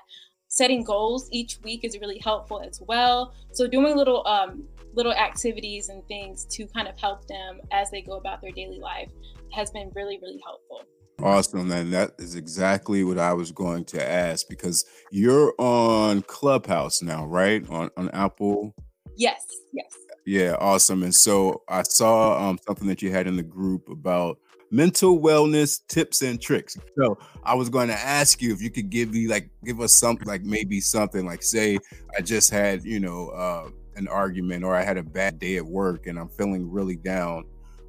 Setting 0.49 0.85
goals 0.85 1.29
each 1.33 1.59
week 1.65 1.85
is 1.85 1.99
really 2.01 2.19
helpful 2.19 2.61
as 2.61 2.81
well. 2.87 3.35
So, 3.53 3.67
doing 3.67 3.97
little 3.97 4.27
um, 4.27 4.65
little 4.95 5.13
activities 5.13 5.89
and 5.89 6.07
things 6.09 6.47
to 6.53 6.67
kind 6.69 6.89
of 6.89 6.99
help 6.99 7.27
them 7.29 7.61
as 7.73 7.91
they 7.91 8.01
go 8.01 8.17
about 8.17 8.41
their 8.41 8.53
daily 8.53 8.79
life 8.79 9.11
has 9.53 9.71
been 9.71 9.91
really, 9.95 10.19
really 10.23 10.41
helpful. 10.45 10.83
Awesome. 11.23 11.71
And 11.71 11.93
that 11.93 12.13
is 12.19 12.35
exactly 12.35 13.03
what 13.03 13.19
I 13.19 13.33
was 13.33 13.51
going 13.51 13.85
to 13.87 14.07
ask 14.07 14.47
because 14.49 14.85
you're 15.11 15.55
on 15.59 16.23
Clubhouse 16.23 17.03
now, 17.03 17.27
right? 17.27 17.69
On 17.71 17.91
on 17.97 18.11
Apple. 18.11 18.75
Yes, 19.17 19.45
yes. 19.73 19.97
Yeah, 20.27 20.57
awesome. 20.59 21.03
And 21.03 21.15
so 21.15 21.63
I 21.69 21.83
saw 21.85 22.49
um, 22.49 22.59
something 22.67 22.89
that 22.89 23.01
you 23.01 23.13
had 23.13 23.27
in 23.27 23.37
the 23.37 23.43
group 23.43 23.89
about 23.89 24.39
mental 24.71 25.19
wellness 25.21 25.81
tips 25.89 26.21
and 26.23 26.41
tricks. 26.41 26.77
So 26.99 27.17
I 27.45 27.55
was 27.55 27.69
going 27.71 27.89
to 27.89 27.95
ask 27.95 28.43
you 28.43 28.53
if 28.53 28.61
you 28.61 28.71
could 28.71 28.91
give 28.91 29.13
me 29.13 29.29
like 29.29 29.49
give 29.65 29.81
us 29.81 29.95
something 29.95 30.27
like 30.27 30.43
maybe 30.43 30.81
something 30.81 31.25
like 31.25 31.43
say 31.43 31.79
I 32.17 32.21
just 32.21 32.51
had, 32.51 32.85
you 32.85 33.01
know, 33.01 33.29
uh, 33.29 33.71
an 33.95 34.09
argument 34.09 34.65
or 34.65 34.75
I 34.75 34.83
had 34.83 34.99
a 34.99 35.03
bad 35.03 35.39
day 35.39 35.57
at 35.57 35.65
work 35.65 36.07
and 36.07 36.19
I'm 36.19 36.29
feeling 36.29 36.71
really 36.71 36.97
down 36.97 37.45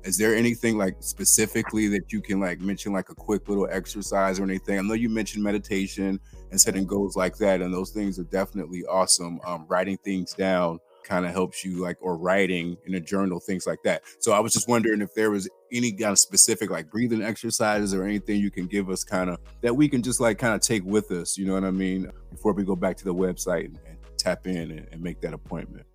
is 0.08 0.18
there 0.18 0.34
anything 0.34 0.78
like 0.78 0.96
specifically 1.02 1.88
that 1.90 2.14
you 2.14 2.22
can 2.22 2.40
like 2.40 2.62
mention 2.62 2.94
like 2.94 3.10
a 3.10 3.16
quick 3.16 3.50
little 3.50 3.68
exercise 3.70 4.40
or 4.40 4.44
anything? 4.44 4.80
I 4.80 4.82
know 4.82 4.94
you 4.94 5.10
mentioned 5.10 5.44
meditation 5.44 6.20
and 6.50 6.60
setting 6.60 6.86
goals 6.86 7.18
like 7.18 7.38
that 7.38 7.62
and 7.62 7.74
those 7.74 7.92
things 7.92 8.18
are 8.18 8.24
definitely 8.24 8.86
awesome. 8.86 9.42
Um, 9.46 9.66
writing 9.68 9.98
things 9.98 10.34
down 10.34 10.80
kind 11.04 11.26
of 11.26 11.32
helps 11.32 11.64
you 11.64 11.82
like 11.82 11.98
or 12.00 12.18
writing 12.18 12.78
in 12.86 12.96
a 12.96 13.00
journal 13.02 13.40
things 13.40 13.68
like 13.68 13.80
that. 13.84 14.04
So 14.20 14.32
i 14.32 14.40
was 14.40 14.54
just 14.54 14.68
wondering 14.68 15.02
if 15.02 15.14
there 15.14 15.32
was 15.32 15.50
any 15.72 15.92
kind 15.92 16.12
of 16.12 16.20
specific 16.20 16.70
like 16.70 16.90
breathing 16.90 17.22
exercises 17.22 17.94
or 17.94 18.04
anything 18.04 18.40
you 18.40 18.52
can 18.52 18.68
give 18.68 18.90
us 18.90 19.04
kind 19.04 19.30
of 19.30 19.40
that 19.62 19.76
we 19.76 19.90
can 19.90 20.02
just 20.02 20.20
like 20.20 20.38
kind 20.38 20.54
of 20.54 20.62
take 20.62 20.84
with 20.86 21.12
us 21.12 21.38
you 21.38 21.46
know 21.46 21.54
what 21.54 21.64
i 21.64 21.72
mean 21.72 22.10
before 22.32 22.54
we 22.54 22.64
go 22.64 22.76
back 22.76 22.96
to 22.96 23.04
the 23.04 23.14
website 23.14 23.66
and, 23.66 23.80
and 23.88 23.98
tap 24.18 24.48
in 24.48 24.72
and, 24.72 24.88
and 24.92 25.02
make 25.02 25.20
that 25.20 25.34
appointment 25.34 25.86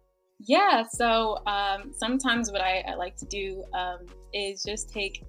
yeah, 0.47 0.85
so 0.87 1.39
um, 1.47 1.93
sometimes 1.97 2.51
what 2.51 2.61
I, 2.61 2.85
I, 2.89 2.95
like 2.95 3.17
to 3.17 3.27
do 3.27 3.65
um, 3.75 4.07
is 4.33 4.63
just 4.63 4.93
take 4.93 5.25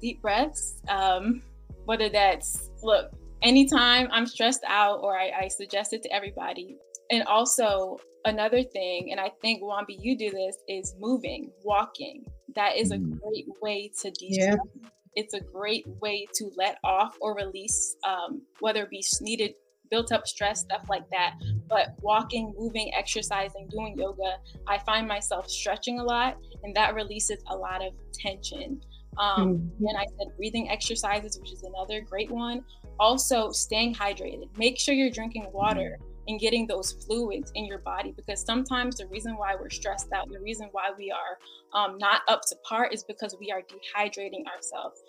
deep 0.00 0.22
breaths. 0.22 0.80
Um, 0.88 1.42
whether 1.84 2.08
that's, 2.08 2.70
look, 2.82 3.10
anytime 3.42 4.08
I'm 4.10 4.26
stressed 4.26 4.62
out 4.66 5.00
or 5.02 5.18
I, 5.18 5.30
I, 5.42 5.48
suggest 5.48 5.92
it 5.92 6.02
to 6.04 6.12
everybody. 6.12 6.76
And 7.10 7.24
also, 7.24 7.98
another 8.24 8.62
thing, 8.62 9.08
and 9.10 9.20
I 9.20 9.30
think 9.40 9.62
Wambi, 9.62 9.96
you 10.00 10.16
do 10.16 10.30
this, 10.30 10.56
is 10.68 10.94
moving, 10.98 11.50
walking. 11.64 12.24
That 12.54 12.76
is 12.76 12.92
a 12.92 12.98
mm. 12.98 13.20
great 13.20 13.46
way 13.60 13.90
to 14.00 14.10
de 14.10 14.32
stress. 14.32 14.56
Yeah. 14.56 14.88
It's 15.14 15.34
a 15.34 15.40
great 15.40 15.84
way 16.00 16.26
to 16.36 16.50
let 16.56 16.78
off 16.84 17.18
or 17.20 17.34
release, 17.34 17.96
um, 18.06 18.42
whether 18.60 18.84
it 18.84 18.90
be 18.90 19.04
needed 19.20 19.54
built 19.92 20.10
up 20.10 20.26
stress, 20.26 20.60
stuff 20.60 20.86
like 20.88 21.08
that. 21.10 21.34
But 21.68 21.94
walking, 22.00 22.54
moving, 22.58 22.92
exercising, 22.94 23.68
doing 23.68 23.96
yoga, 23.96 24.38
I 24.66 24.78
find 24.78 25.06
myself 25.06 25.48
stretching 25.48 26.00
a 26.00 26.02
lot, 26.02 26.38
and 26.64 26.74
that 26.74 26.94
releases 26.94 27.40
a 27.48 27.56
lot 27.56 27.84
of 27.84 27.92
tension. 28.12 28.80
Um, 29.18 29.58
mm-hmm. 29.58 29.86
And 29.86 29.98
I 29.98 30.06
said 30.18 30.34
breathing 30.38 30.70
exercises, 30.70 31.38
which 31.38 31.52
is 31.52 31.62
another 31.62 32.00
great 32.00 32.30
one. 32.30 32.64
Also, 32.98 33.50
staying 33.50 33.94
hydrated. 33.94 34.48
Make 34.56 34.78
sure 34.80 34.94
you're 34.94 35.10
drinking 35.10 35.46
water 35.52 35.98
and 36.28 36.40
getting 36.40 36.66
those 36.66 36.92
fluids 37.04 37.52
in 37.54 37.66
your 37.66 37.78
body 37.78 38.14
because 38.16 38.42
sometimes 38.44 38.96
the 38.96 39.06
reason 39.08 39.36
why 39.36 39.54
we're 39.54 39.70
stressed 39.70 40.12
out, 40.12 40.30
the 40.30 40.40
reason 40.40 40.68
why 40.72 40.90
we 40.96 41.10
are 41.12 41.38
um, 41.78 41.98
not 41.98 42.22
up 42.28 42.42
to 42.48 42.56
par 42.66 42.86
is 42.86 43.02
because 43.04 43.36
we 43.38 43.50
are 43.50 43.60
dehydrating 43.60 44.46
ourselves. 44.46 45.02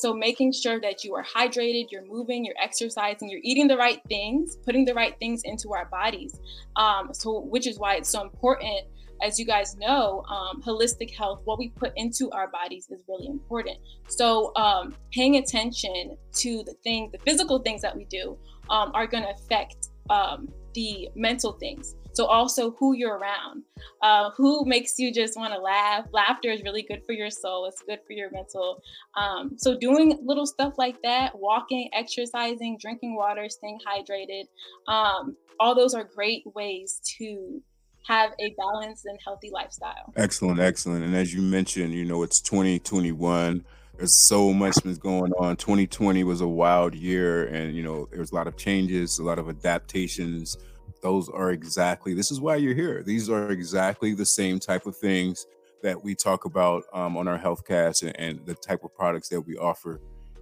So 0.00 0.14
making 0.14 0.52
sure 0.52 0.80
that 0.80 1.04
you 1.04 1.14
are 1.14 1.24
hydrated, 1.24 1.86
you're 1.90 2.06
moving, 2.06 2.44
you're 2.44 2.54
exercising, 2.62 3.28
you're 3.28 3.40
eating 3.42 3.66
the 3.66 3.76
right 3.76 4.00
things, 4.08 4.56
putting 4.64 4.84
the 4.84 4.94
right 4.94 5.14
things 5.18 5.42
into 5.44 5.72
our 5.74 5.86
bodies. 5.86 6.40
Um, 6.76 7.10
so 7.12 7.40
which 7.40 7.66
is 7.66 7.78
why 7.78 7.96
it's 7.96 8.08
so 8.08 8.22
important. 8.22 8.86
As 9.20 9.36
you 9.36 9.44
guys 9.44 9.76
know, 9.76 10.22
um, 10.28 10.62
holistic 10.62 11.12
health, 11.12 11.42
what 11.44 11.58
we 11.58 11.70
put 11.70 11.92
into 11.96 12.30
our 12.30 12.48
bodies 12.48 12.88
is 12.88 13.02
really 13.08 13.26
important. 13.26 13.78
So, 14.06 14.54
um, 14.54 14.94
paying 15.12 15.38
attention 15.38 16.16
to 16.34 16.62
the 16.62 16.74
things, 16.84 17.10
the 17.10 17.18
physical 17.18 17.58
things 17.58 17.82
that 17.82 17.96
we 17.96 18.04
do, 18.04 18.38
um, 18.70 18.92
are 18.94 19.08
going 19.08 19.24
to 19.24 19.30
affect 19.30 19.88
um, 20.08 20.48
the 20.74 21.08
mental 21.16 21.52
things. 21.52 21.96
So 22.18 22.26
also 22.26 22.72
who 22.72 22.96
you're 22.96 23.16
around, 23.16 23.62
uh, 24.02 24.30
who 24.36 24.64
makes 24.64 24.98
you 24.98 25.14
just 25.14 25.36
want 25.36 25.54
to 25.54 25.60
laugh. 25.60 26.04
Laughter 26.10 26.50
is 26.50 26.64
really 26.64 26.82
good 26.82 27.06
for 27.06 27.12
your 27.12 27.30
soul. 27.30 27.66
It's 27.66 27.80
good 27.80 28.00
for 28.08 28.12
your 28.12 28.28
mental. 28.32 28.82
Um, 29.16 29.52
so 29.56 29.78
doing 29.78 30.18
little 30.24 30.44
stuff 30.44 30.78
like 30.78 31.00
that, 31.04 31.38
walking, 31.38 31.88
exercising, 31.92 32.76
drinking 32.80 33.14
water, 33.14 33.48
staying 33.48 33.78
hydrated, 33.86 34.46
um, 34.88 35.36
all 35.60 35.76
those 35.76 35.94
are 35.94 36.02
great 36.02 36.42
ways 36.56 37.00
to 37.18 37.62
have 38.08 38.32
a 38.40 38.52
balanced 38.58 39.06
and 39.06 39.20
healthy 39.24 39.50
lifestyle. 39.52 40.12
Excellent, 40.16 40.58
excellent. 40.58 41.04
And 41.04 41.14
as 41.14 41.32
you 41.32 41.40
mentioned, 41.40 41.94
you 41.94 42.04
know, 42.04 42.24
it's 42.24 42.40
2021 42.40 43.64
there's 43.96 44.14
so 44.14 44.52
much 44.52 44.76
that's 44.76 44.98
going 44.98 45.32
on 45.40 45.56
2020 45.56 46.22
was 46.22 46.40
a 46.40 46.46
wild 46.46 46.94
year 46.94 47.48
and 47.48 47.74
you 47.74 47.82
know 47.82 48.06
there 48.12 48.20
was 48.20 48.30
a 48.30 48.34
lot 48.36 48.46
of 48.46 48.56
changes 48.56 49.18
a 49.18 49.24
lot 49.24 49.40
of 49.40 49.48
adaptations 49.48 50.56
those 51.02 51.28
are 51.28 51.50
exactly 51.52 52.14
this 52.14 52.30
is 52.30 52.40
why 52.40 52.56
you're 52.56 52.74
here. 52.74 53.02
These 53.02 53.30
are 53.30 53.50
exactly 53.50 54.14
the 54.14 54.26
same 54.26 54.58
type 54.58 54.86
of 54.86 54.96
things 54.96 55.46
that 55.82 56.02
we 56.02 56.14
talk 56.14 56.44
about 56.44 56.82
um, 56.92 57.16
on 57.16 57.28
our 57.28 57.38
healthcast 57.38 58.02
and, 58.02 58.18
and 58.18 58.46
the 58.46 58.54
type 58.54 58.84
of 58.84 58.94
products 58.94 59.28
that 59.28 59.40
we 59.40 59.56
offer 59.56 60.00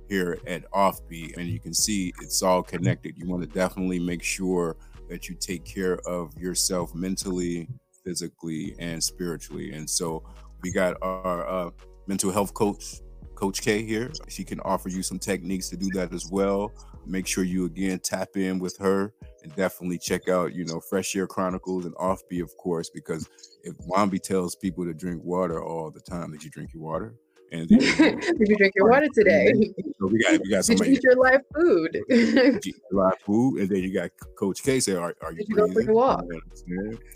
here 0.08 0.38
at 0.46 0.70
offbeat 0.70 1.36
and 1.36 1.48
you 1.48 1.58
can 1.58 1.74
see 1.74 2.12
it's 2.22 2.42
all 2.42 2.62
connected. 2.62 3.16
You 3.16 3.28
want 3.28 3.42
to 3.42 3.48
definitely 3.48 3.98
make 3.98 4.22
sure 4.22 4.76
that 5.08 5.28
you 5.28 5.34
take 5.34 5.64
care 5.64 5.98
of 6.06 6.36
yourself 6.36 6.94
mentally 6.94 7.68
physically 8.04 8.76
and 8.78 9.02
spiritually 9.02 9.72
and 9.72 9.88
so 9.88 10.22
we 10.62 10.72
got 10.72 10.96
our 11.02 11.46
uh, 11.48 11.70
mental 12.06 12.30
health 12.30 12.54
coach 12.54 13.00
coach 13.36 13.62
k 13.62 13.84
here 13.84 14.10
she 14.28 14.42
can 14.42 14.60
offer 14.60 14.88
you 14.88 15.02
some 15.02 15.18
techniques 15.18 15.68
to 15.68 15.76
do 15.76 15.88
that 15.90 16.12
as 16.12 16.26
well 16.30 16.72
make 17.06 17.26
sure 17.26 17.44
you 17.44 17.66
again 17.66 17.98
tap 17.98 18.36
in 18.36 18.58
with 18.58 18.76
her 18.78 19.12
and 19.46 19.54
definitely 19.54 19.98
check 19.98 20.28
out, 20.28 20.54
you 20.54 20.64
know, 20.64 20.80
Fresh 20.80 21.14
Air 21.14 21.28
Chronicles 21.28 21.84
and 21.84 21.94
Offbeat, 21.94 22.42
of 22.42 22.56
course, 22.56 22.90
because 22.90 23.28
if 23.62 23.76
Wambi 23.86 24.20
tells 24.20 24.56
people 24.56 24.84
to 24.84 24.92
drink 24.92 25.22
water 25.22 25.62
all 25.62 25.90
the 25.90 26.00
time, 26.00 26.32
did 26.32 26.42
you 26.42 26.50
drink 26.50 26.74
your 26.74 26.82
water? 26.82 27.14
And 27.52 27.68
then, 27.68 28.18
did 28.18 28.48
you 28.48 28.56
drink 28.56 28.74
your 28.74 28.90
water 28.90 29.06
today? 29.14 29.52
So 30.00 30.08
we 30.08 30.18
got 30.18 30.40
we 30.40 30.50
got 30.50 30.64
somebody. 30.64 30.94
Did 30.94 31.04
you 31.04 31.10
eat 31.10 31.14
your 31.14 31.16
live 31.16 31.42
food? 31.54 32.64
live 32.90 33.18
food, 33.20 33.60
and 33.60 33.68
then 33.68 33.84
you 33.84 33.94
got 33.94 34.10
Coach 34.36 34.64
K 34.64 34.80
say, 34.80 34.96
"Are, 34.96 35.14
are 35.22 35.30
you 35.30 35.38
did 35.38 35.48
breathing? 35.50 35.76
You 35.76 35.84
go 35.84 35.84
for 35.84 35.90
a 35.90 35.94
walk? 35.94 36.24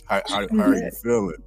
How, 0.06 0.22
how, 0.28 0.46
how 0.56 0.70
are 0.70 0.76
you 0.76 0.90
feeling?" 1.02 1.42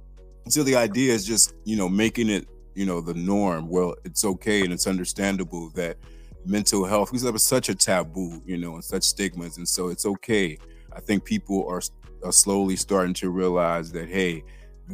So 0.50 0.62
the 0.62 0.76
idea 0.76 1.14
is 1.14 1.24
just 1.24 1.54
you 1.64 1.78
know 1.78 1.88
making 1.88 2.28
it 2.28 2.46
you 2.74 2.86
know 2.86 3.00
the 3.00 3.14
norm. 3.14 3.68
Well, 3.68 3.94
it's 4.04 4.24
okay 4.24 4.62
and 4.62 4.72
it's 4.72 4.86
understandable 4.86 5.70
that 5.70 5.96
mental 6.44 6.84
health 6.84 7.10
because 7.10 7.22
that 7.22 7.32
was 7.32 7.46
such 7.46 7.68
a 7.68 7.74
taboo, 7.74 8.42
you 8.44 8.58
know, 8.58 8.74
and 8.74 8.84
such 8.84 9.04
stigmas, 9.04 9.56
and 9.56 9.68
so 9.68 9.88
it's 9.88 10.06
okay. 10.06 10.58
I 10.92 11.00
think 11.00 11.24
people 11.24 11.66
are 11.68 11.80
are 12.24 12.32
slowly 12.32 12.76
starting 12.76 13.14
to 13.14 13.30
realize 13.30 13.92
that 13.92 14.08
hey 14.08 14.42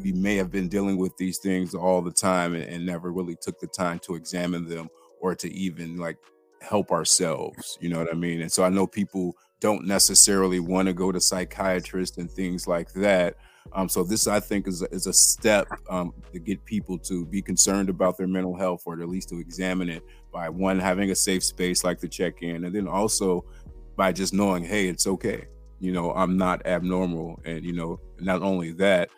we 0.02 0.12
may 0.12 0.36
have 0.36 0.50
been 0.50 0.68
dealing 0.68 0.96
with 0.96 1.16
these 1.16 1.38
things 1.38 1.74
all 1.74 2.00
the 2.00 2.12
time 2.12 2.54
and, 2.54 2.64
and 2.64 2.86
never 2.86 3.12
really 3.12 3.36
took 3.40 3.58
the 3.58 3.66
time 3.66 3.98
to 4.00 4.14
examine 4.14 4.68
them 4.68 4.88
or 5.20 5.34
to 5.34 5.52
even 5.52 5.96
like 5.96 6.16
help 6.60 6.90
ourselves 6.90 7.78
you 7.80 7.88
know 7.88 7.98
what 7.98 8.10
i 8.10 8.14
mean? 8.14 8.40
And 8.40 8.50
so 8.50 8.64
i 8.64 8.68
know 8.68 8.86
people 8.86 9.36
don't 9.60 9.86
necessarily 9.86 10.58
want 10.58 10.88
to 10.88 10.94
go 10.94 11.12
to 11.12 11.20
psychiatrists 11.20 12.18
and 12.18 12.30
things 12.30 12.66
like 12.66 12.92
that 12.94 13.36
um, 13.72 13.88
so 13.88 14.02
this 14.02 14.26
i 14.26 14.40
think 14.40 14.66
is 14.66 14.82
a, 14.82 14.94
is 14.94 15.06
a 15.06 15.12
step 15.12 15.66
um, 15.88 16.12
to 16.32 16.38
get 16.38 16.64
people 16.64 16.98
to 16.98 17.26
be 17.26 17.40
concerned 17.42 17.88
about 17.88 18.16
their 18.16 18.26
mental 18.26 18.56
health 18.56 18.82
or 18.86 19.00
at 19.00 19.08
least 19.08 19.28
to 19.28 19.38
examine 19.38 19.88
it 19.88 20.02
by 20.32 20.48
one 20.48 20.78
having 20.78 21.10
a 21.10 21.14
safe 21.14 21.44
space 21.44 21.84
like 21.84 22.00
the 22.00 22.08
check-in 22.08 22.64
and 22.64 22.74
then 22.74 22.88
also 22.88 23.44
by 23.96 24.12
just 24.12 24.32
knowing 24.32 24.64
hey 24.64 24.88
it's 24.88 25.06
okay. 25.06 25.46
You 25.78 25.92
know 25.92 26.12
i'm 26.12 26.36
not 26.36 26.66
abnormal 26.66 27.40
and 27.46 27.64
you 27.64 27.72
know 27.72 28.00
not 28.20 28.42
only 28.42 28.72
that 28.72 29.08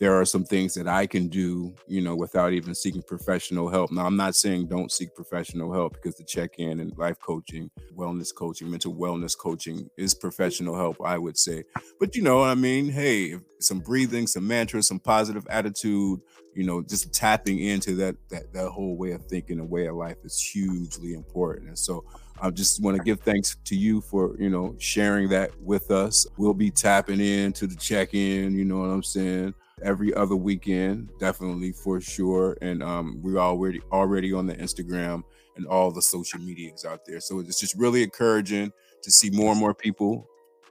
there 0.00 0.18
are 0.18 0.24
some 0.24 0.44
things 0.44 0.72
that 0.74 0.88
I 0.88 1.06
can 1.06 1.28
do, 1.28 1.74
you 1.86 2.00
know, 2.00 2.16
without 2.16 2.54
even 2.54 2.74
seeking 2.74 3.02
professional 3.02 3.68
help. 3.68 3.92
Now, 3.92 4.06
I'm 4.06 4.16
not 4.16 4.34
saying 4.34 4.66
don't 4.66 4.90
seek 4.90 5.14
professional 5.14 5.70
help 5.74 5.92
because 5.92 6.16
the 6.16 6.24
check 6.24 6.58
in 6.58 6.80
and 6.80 6.96
life 6.96 7.18
coaching, 7.20 7.70
wellness 7.94 8.34
coaching, 8.34 8.70
mental 8.70 8.94
wellness 8.94 9.36
coaching 9.36 9.90
is 9.98 10.14
professional 10.14 10.74
help, 10.74 10.96
I 11.04 11.18
would 11.18 11.36
say. 11.36 11.64
But, 12.00 12.16
you 12.16 12.22
know, 12.22 12.42
I 12.42 12.54
mean, 12.54 12.88
hey, 12.88 13.36
some 13.58 13.80
breathing, 13.80 14.26
some 14.26 14.48
mantras, 14.48 14.88
some 14.88 15.00
positive 15.00 15.46
attitude, 15.50 16.20
you 16.54 16.64
know, 16.64 16.80
just 16.80 17.12
tapping 17.12 17.58
into 17.58 17.94
that, 17.96 18.16
that, 18.30 18.54
that 18.54 18.70
whole 18.70 18.96
way 18.96 19.12
of 19.12 19.26
thinking 19.26 19.60
a 19.60 19.64
way 19.64 19.86
of 19.86 19.96
life 19.96 20.16
is 20.24 20.40
hugely 20.40 21.12
important. 21.12 21.68
And 21.68 21.78
so, 21.78 22.04
I 22.42 22.48
just 22.48 22.82
want 22.82 22.96
to 22.96 23.02
give 23.02 23.20
thanks 23.20 23.58
to 23.66 23.76
you 23.76 24.00
for, 24.00 24.34
you 24.38 24.48
know, 24.48 24.74
sharing 24.78 25.28
that 25.28 25.50
with 25.60 25.90
us. 25.90 26.26
We'll 26.38 26.54
be 26.54 26.70
tapping 26.70 27.20
into 27.20 27.66
the 27.66 27.76
check 27.76 28.14
in, 28.14 28.54
you 28.54 28.64
know 28.64 28.78
what 28.78 28.86
I'm 28.86 29.02
saying? 29.02 29.52
Every 29.82 30.14
other 30.14 30.36
weekend, 30.36 31.10
definitely 31.18 31.72
for 31.72 32.00
sure. 32.00 32.56
And 32.62 32.82
um, 32.82 33.20
we're 33.22 33.38
already 33.38 33.80
already 33.92 34.32
on 34.32 34.46
the 34.46 34.54
Instagram 34.54 35.22
and 35.56 35.66
all 35.66 35.90
the 35.90 36.02
social 36.02 36.40
medias 36.40 36.84
out 36.84 37.00
there. 37.06 37.20
So 37.20 37.40
it's 37.40 37.60
just 37.60 37.74
really 37.76 38.02
encouraging 38.02 38.72
to 39.02 39.10
see 39.10 39.30
more 39.30 39.52
and 39.52 39.60
more 39.60 39.74
people 39.74 40.26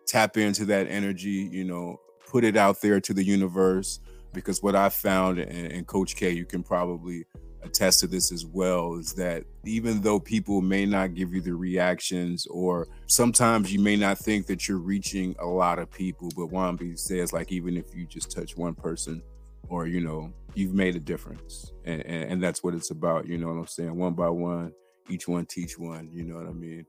tap 0.07 0.37
into 0.37 0.65
that 0.65 0.87
energy, 0.87 1.49
you 1.51 1.63
know, 1.63 1.99
put 2.27 2.43
it 2.43 2.57
out 2.57 2.81
there 2.81 2.99
to 3.01 3.13
the 3.13 3.23
universe. 3.23 3.99
Because 4.33 4.61
what 4.61 4.75
I 4.75 4.89
found, 4.89 5.39
and, 5.39 5.71
and 5.71 5.87
Coach 5.87 6.15
K, 6.15 6.31
you 6.31 6.45
can 6.45 6.63
probably 6.63 7.25
attest 7.63 7.99
to 7.99 8.07
this 8.07 8.31
as 8.31 8.45
well 8.45 8.95
is 8.95 9.13
that 9.13 9.43
even 9.65 10.01
though 10.01 10.19
people 10.19 10.61
may 10.61 10.85
not 10.85 11.13
give 11.13 11.33
you 11.33 11.41
the 11.41 11.53
reactions 11.53 12.45
or 12.47 12.87
sometimes 13.07 13.73
you 13.73 13.79
may 13.79 13.95
not 13.95 14.17
think 14.17 14.45
that 14.47 14.67
you're 14.67 14.77
reaching 14.77 15.35
a 15.39 15.45
lot 15.45 15.79
of 15.79 15.91
people 15.91 16.29
but 16.35 16.47
Wambi 16.47 16.97
says 16.97 17.33
like 17.33 17.51
even 17.51 17.75
if 17.75 17.93
you 17.93 18.05
just 18.05 18.31
touch 18.31 18.55
one 18.55 18.73
person 18.73 19.21
or 19.67 19.87
you 19.87 19.99
know 19.99 20.31
you've 20.55 20.73
made 20.73 20.95
a 20.95 20.99
difference 20.99 21.71
and, 21.85 22.05
and, 22.05 22.31
and 22.31 22.43
that's 22.43 22.63
what 22.63 22.73
it's 22.73 22.91
about 22.91 23.27
you 23.27 23.37
know 23.37 23.47
what 23.47 23.59
i'm 23.59 23.67
saying 23.67 23.95
one 23.95 24.13
by 24.13 24.29
one 24.29 24.71
each 25.09 25.27
one 25.27 25.45
teach 25.45 25.77
one 25.77 26.09
you 26.11 26.23
know 26.23 26.35
what 26.35 26.47
i 26.47 26.51
mean 26.51 26.85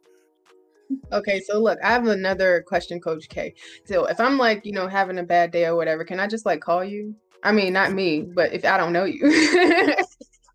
Okay, 1.12 1.40
so 1.40 1.60
look, 1.60 1.78
I 1.84 1.88
have 1.90 2.06
another 2.06 2.64
question, 2.66 3.00
Coach 3.00 3.28
K. 3.28 3.54
So 3.84 4.06
if 4.06 4.18
I'm 4.18 4.38
like, 4.38 4.66
you 4.66 4.72
know, 4.72 4.88
having 4.88 5.18
a 5.18 5.22
bad 5.22 5.52
day 5.52 5.66
or 5.66 5.76
whatever, 5.76 6.04
can 6.04 6.18
I 6.18 6.26
just 6.26 6.44
like 6.44 6.60
call 6.60 6.84
you? 6.84 7.14
I 7.42 7.52
mean, 7.52 7.72
not 7.72 7.92
me, 7.92 8.22
but 8.22 8.52
if 8.52 8.64
I 8.64 8.76
don't 8.76 8.92
know 8.92 9.04
you. 9.04 9.20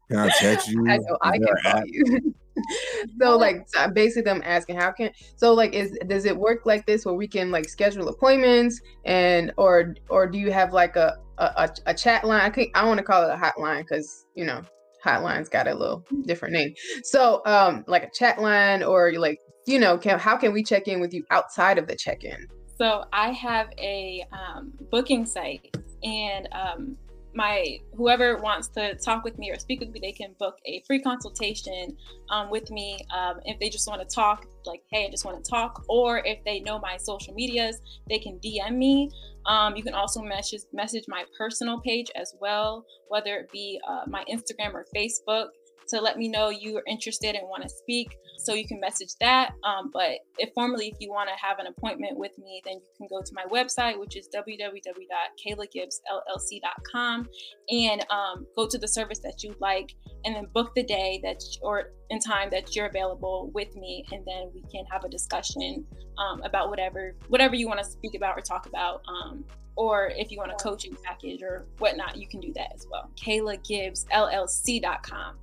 Can 0.09 0.19
I 0.19 0.29
text 0.29 0.67
you? 0.71 0.87
I 0.87 0.97
know 0.97 1.17
I 1.21 1.37
can 1.37 1.55
call 1.63 1.81
you. 1.85 2.35
so 3.21 3.37
like 3.37 3.67
so 3.67 3.89
basically 3.89 4.31
I'm 4.31 4.41
asking 4.45 4.77
how 4.77 4.91
can 4.91 5.11
so 5.35 5.53
like 5.53 5.73
is 5.73 5.97
does 6.07 6.25
it 6.25 6.37
work 6.37 6.65
like 6.65 6.85
this 6.85 7.05
where 7.05 7.15
we 7.15 7.27
can 7.27 7.51
like 7.51 7.67
schedule 7.67 8.07
appointments 8.07 8.79
and 9.03 9.51
or 9.57 9.95
or 10.09 10.27
do 10.27 10.37
you 10.37 10.51
have 10.51 10.71
like 10.71 10.95
a 10.95 11.17
a, 11.37 11.69
a 11.85 11.93
chat 11.93 12.23
line? 12.23 12.41
I 12.41 12.49
can 12.49 12.67
I 12.75 12.85
want 12.85 12.97
to 12.99 13.03
call 13.03 13.29
it 13.29 13.33
a 13.33 13.37
hotline 13.37 13.81
because 13.81 14.25
you 14.35 14.45
know 14.45 14.61
hotline's 15.03 15.49
got 15.49 15.67
a 15.67 15.73
little 15.73 16.03
different 16.25 16.53
name. 16.53 16.73
So 17.03 17.41
um 17.45 17.83
like 17.87 18.03
a 18.03 18.09
chat 18.11 18.41
line 18.41 18.83
or 18.83 19.11
like 19.13 19.39
you 19.67 19.79
know 19.79 19.97
can 19.97 20.17
how 20.19 20.37
can 20.37 20.53
we 20.53 20.63
check 20.63 20.87
in 20.87 20.99
with 20.99 21.13
you 21.13 21.25
outside 21.31 21.77
of 21.77 21.87
the 21.87 21.95
check-in? 21.95 22.47
So 22.77 23.05
I 23.13 23.31
have 23.31 23.69
a 23.77 24.25
um, 24.33 24.73
booking 24.91 25.25
site 25.25 25.75
and 26.03 26.49
um, 26.51 26.97
my 27.35 27.79
whoever 27.95 28.37
wants 28.37 28.69
to 28.69 28.95
talk 28.95 29.23
with 29.23 29.37
me 29.37 29.51
or 29.51 29.59
speak 29.59 29.81
with 29.81 29.89
me, 29.89 29.99
they 29.99 30.13
can 30.13 30.33
book 30.39 30.55
a 30.65 30.81
free 30.87 31.01
consultation 31.01 31.95
um, 32.29 32.49
with 32.49 32.71
me. 32.71 33.05
Um, 33.13 33.41
if 33.43 33.59
they 33.59 33.69
just 33.69 33.87
want 33.87 34.01
to 34.01 34.15
talk, 34.15 34.45
like, 34.65 34.81
hey, 34.91 35.05
I 35.07 35.11
just 35.11 35.25
want 35.25 35.43
to 35.43 35.49
talk, 35.49 35.83
or 35.89 36.19
if 36.19 36.43
they 36.45 36.61
know 36.61 36.79
my 36.79 36.97
social 36.97 37.33
medias, 37.33 37.81
they 38.09 38.19
can 38.19 38.39
DM 38.39 38.77
me. 38.77 39.11
Um, 39.45 39.75
you 39.75 39.83
can 39.83 39.93
also 39.93 40.21
message 40.21 40.61
message 40.73 41.03
my 41.07 41.25
personal 41.37 41.79
page 41.81 42.09
as 42.15 42.33
well, 42.39 42.85
whether 43.09 43.35
it 43.35 43.51
be 43.51 43.79
uh, 43.87 44.03
my 44.07 44.23
Instagram 44.31 44.73
or 44.73 44.85
Facebook 44.95 45.49
to 45.89 46.01
let 46.01 46.17
me 46.17 46.27
know 46.27 46.49
you 46.49 46.75
are 46.77 46.83
interested 46.87 47.35
and 47.35 47.47
want 47.47 47.61
to 47.63 47.69
speak. 47.69 48.17
So 48.37 48.53
you 48.53 48.67
can 48.67 48.79
message 48.79 49.15
that. 49.21 49.53
Um, 49.63 49.89
but 49.91 50.19
if 50.37 50.53
formally, 50.53 50.89
if 50.89 50.97
you 50.99 51.09
want 51.09 51.29
to 51.29 51.35
have 51.43 51.57
an 51.59 51.65
appointment 51.67 52.15
with 52.17 52.37
me, 52.37 52.61
then 52.65 52.75
you 52.75 52.89
can 52.97 53.07
go 53.07 53.21
to 53.21 53.31
my 53.33 53.45
website, 53.45 53.97
which 53.99 54.15
is 54.15 54.29
www.kaylagibbsllc.com, 54.35 57.29
and 57.69 58.05
um, 58.09 58.45
go 58.55 58.67
to 58.67 58.77
the 58.77 58.87
service 58.87 59.17
that 59.19 59.43
you 59.43 59.53
like, 59.59 59.93
and 60.25 60.35
then 60.35 60.45
book 60.53 60.75
the 60.75 60.83
day 60.83 61.19
that 61.23 61.41
or 61.61 61.93
in 62.09 62.19
time 62.19 62.49
that 62.51 62.75
you're 62.75 62.87
available 62.87 63.49
with 63.53 63.73
me, 63.75 64.03
and 64.11 64.25
then 64.25 64.51
we 64.53 64.61
can 64.71 64.83
have 64.91 65.05
a 65.05 65.09
discussion 65.09 65.85
um, 66.17 66.41
about 66.43 66.69
whatever 66.69 67.15
whatever 67.29 67.55
you 67.55 67.67
want 67.67 67.79
to 67.79 67.85
speak 67.85 68.15
about 68.15 68.37
or 68.37 68.41
talk 68.41 68.67
about. 68.67 69.01
Um, 69.07 69.45
or 69.77 70.13
if 70.15 70.31
you 70.31 70.37
want 70.37 70.51
a 70.51 70.55
coaching 70.55 70.95
package 71.03 71.41
or 71.41 71.67
whatnot, 71.79 72.15
you 72.15 72.27
can 72.27 72.39
do 72.39 72.53
that 72.53 72.71
as 72.73 72.87
well. 72.89 73.11
KaylaGibbsLLC.com. 73.21 75.35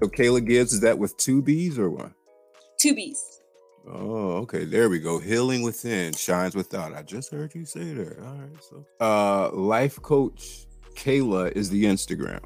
So 0.00 0.08
Kayla 0.08 0.46
Gibbs, 0.46 0.72
is 0.72 0.80
that 0.80 0.98
with 0.98 1.16
two 1.16 1.40
B's 1.40 1.78
or 1.78 1.90
what? 1.90 2.12
Two 2.78 2.94
B's. 2.94 3.40
Oh, 3.88 4.32
okay. 4.42 4.64
There 4.64 4.88
we 4.88 4.98
go. 4.98 5.18
Healing 5.18 5.62
within 5.62 6.12
shines 6.12 6.54
without. 6.54 6.92
I 6.92 7.02
just 7.02 7.30
heard 7.30 7.54
you 7.54 7.64
say 7.64 7.92
that. 7.94 8.18
All 8.18 8.34
right. 8.34 8.62
So 8.62 8.84
uh 9.00 9.50
life 9.52 10.00
coach 10.02 10.66
Kayla 10.96 11.52
is 11.52 11.70
the 11.70 11.84
Instagram. 11.84 12.40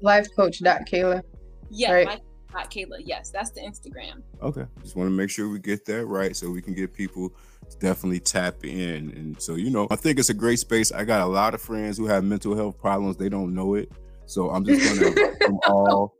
Life 0.00 0.28
coach 0.36 0.60
dot 0.62 0.82
Kayla. 0.90 1.22
Yeah, 1.70 1.92
right. 1.92 2.06
life 2.06 2.20
dot 2.52 2.70
Kayla. 2.70 2.98
Yes, 3.00 3.30
that's 3.30 3.50
the 3.50 3.60
Instagram. 3.60 4.22
Okay. 4.42 4.64
Just 4.82 4.96
want 4.96 5.08
to 5.08 5.14
make 5.14 5.30
sure 5.30 5.48
we 5.48 5.58
get 5.58 5.84
that 5.86 6.06
right 6.06 6.34
so 6.36 6.50
we 6.50 6.62
can 6.62 6.74
get 6.74 6.94
people 6.94 7.30
to 7.70 7.78
definitely 7.78 8.20
tap 8.20 8.64
in. 8.64 9.10
And 9.10 9.40
so, 9.40 9.56
you 9.56 9.70
know, 9.70 9.88
I 9.90 9.96
think 9.96 10.18
it's 10.18 10.30
a 10.30 10.34
great 10.34 10.58
space. 10.58 10.92
I 10.92 11.04
got 11.04 11.22
a 11.22 11.26
lot 11.26 11.54
of 11.54 11.60
friends 11.60 11.98
who 11.98 12.06
have 12.06 12.24
mental 12.24 12.54
health 12.54 12.78
problems. 12.78 13.16
They 13.16 13.28
don't 13.28 13.54
know 13.54 13.74
it. 13.74 13.90
So 14.26 14.50
I'm 14.50 14.64
just 14.64 15.00
gonna 15.00 15.10
them 15.40 15.58
all 15.66 16.14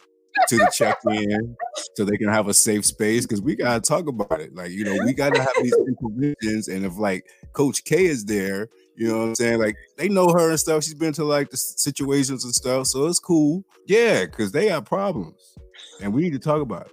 to 0.49 0.57
the 0.57 0.70
check 0.73 0.99
in 1.07 1.57
so 1.94 2.05
they 2.05 2.16
can 2.16 2.29
have 2.29 2.49
a 2.49 2.55
safe 2.55 2.85
space 2.85 3.25
because 3.25 3.40
we 3.40 3.57
gotta 3.57 3.81
talk 3.81 4.09
about 4.09 4.40
it. 4.40 4.55
Like, 4.55 4.70
you 4.70 4.85
know, 4.85 4.97
we 5.05 5.12
gotta 5.12 5.40
have 5.40 5.53
these 5.62 5.75
supervisions. 6.03 6.68
And 6.68 6.85
if 6.85 6.99
like 6.99 7.27
Coach 7.53 7.85
K 7.85 8.05
is 8.07 8.25
there, 8.25 8.68
you 8.97 9.09
know 9.09 9.18
what 9.18 9.29
I'm 9.29 9.35
saying? 9.35 9.61
Like 9.61 9.77
they 9.97 10.09
know 10.09 10.29
her 10.29 10.51
and 10.51 10.61
stuff. 10.61 10.85
She's 10.85 10.94
been 10.94 11.12
to 11.14 11.25
like 11.25 11.51
the 11.51 11.57
situations 11.57 12.44
and 12.44 12.55
stuff. 12.55 12.87
So 12.87 13.07
it's 13.07 13.18
cool. 13.18 13.64
Yeah, 13.87 14.25
because 14.25 14.53
they 14.53 14.68
have 14.68 14.85
problems. 14.85 15.57
And 16.01 16.12
we 16.12 16.23
need 16.23 16.33
to 16.33 16.38
talk 16.38 16.61
about 16.62 16.87
it. 16.87 16.92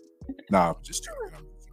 Nah, 0.50 0.70
I'm 0.70 0.76
just 0.84 1.04
joking. 1.04 1.36
I'm 1.36 1.46
just 1.56 1.70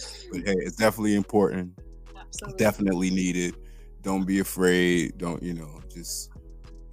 joking. 0.00 0.28
But 0.32 0.48
hey, 0.48 0.56
it's 0.58 0.76
definitely 0.76 1.14
important. 1.14 1.78
Absolutely. 2.16 2.58
Definitely 2.58 3.10
needed. 3.10 3.54
Don't 4.02 4.24
be 4.24 4.38
afraid. 4.38 5.18
Don't, 5.18 5.42
you 5.42 5.54
know, 5.54 5.80
just 5.92 6.30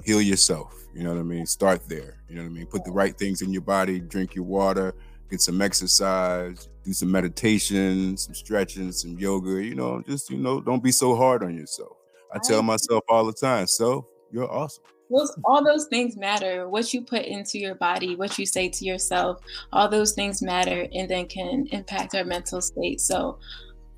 heal 0.04 0.22
yourself. 0.22 0.85
You 0.96 1.04
know 1.04 1.14
what 1.14 1.20
I 1.20 1.24
mean? 1.24 1.46
Start 1.46 1.88
there. 1.90 2.22
You 2.30 2.36
know 2.36 2.44
what 2.44 2.48
I 2.48 2.52
mean? 2.54 2.66
Put 2.68 2.86
the 2.86 2.92
right 2.92 3.16
things 3.18 3.42
in 3.42 3.52
your 3.52 3.62
body, 3.62 4.00
drink 4.00 4.34
your 4.34 4.46
water, 4.46 4.96
get 5.30 5.42
some 5.42 5.62
exercise, 5.62 6.70
do 6.86 6.94
some 6.94 7.12
meditation, 7.12 8.16
some 8.16 8.34
stretching, 8.34 8.94
some 8.94 9.20
yoga, 9.20 9.62
you 9.62 9.76
know, 9.76 10.02
just, 10.08 10.30
you 10.30 10.38
know, 10.38 10.62
don't 10.62 10.82
be 10.82 10.94
so 10.94 11.14
hard 11.14 11.44
on 11.44 11.58
yourself. 11.58 11.98
I 12.34 12.40
tell 12.40 12.64
myself 12.64 13.04
all 13.10 13.26
the 13.26 13.34
time, 13.34 13.68
self, 13.68 14.06
you're 14.32 14.50
awesome. 14.50 14.84
Those, 15.10 15.38
all 15.44 15.64
those 15.64 15.86
things 15.88 16.18
matter. 16.18 16.68
What 16.68 16.94
you 16.94 17.02
put 17.02 17.26
into 17.26 17.60
your 17.60 17.76
body, 17.76 18.16
what 18.16 18.40
you 18.40 18.46
say 18.46 18.70
to 18.70 18.86
yourself, 18.86 19.40
all 19.74 19.90
those 19.90 20.14
things 20.14 20.42
matter 20.42 20.88
and 20.94 21.10
then 21.10 21.28
can 21.28 21.68
impact 21.72 22.16
our 22.16 22.24
mental 22.24 22.62
state. 22.62 23.02
So 23.02 23.38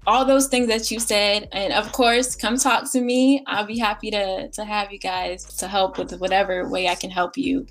all 0.08 0.24
those 0.24 0.48
things 0.48 0.68
that 0.68 0.90
you 0.90 1.00
said 1.00 1.50
and 1.52 1.74
of 1.74 1.92
course 1.92 2.36
come 2.36 2.58
talk 2.58 2.90
to 2.90 3.02
me 3.02 3.44
i'll 3.46 3.66
be 3.66 3.78
happy 3.78 4.10
to 4.10 4.50
to 4.50 4.64
have 4.64 4.92
you 4.92 4.98
guys 4.98 5.44
to 5.44 5.68
help 5.68 5.98
with 5.98 6.18
whatever 6.20 6.68
way 6.70 6.88
i 6.88 6.96
can 6.96 7.10
help 7.10 7.38
you 7.38 7.66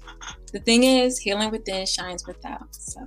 the 0.53 0.61
thing 0.61 0.85
is 0.85 1.18
healing 1.18 1.51
within 1.51 1.87
shines 1.87 2.27
without 2.27 2.75
so 2.75 3.01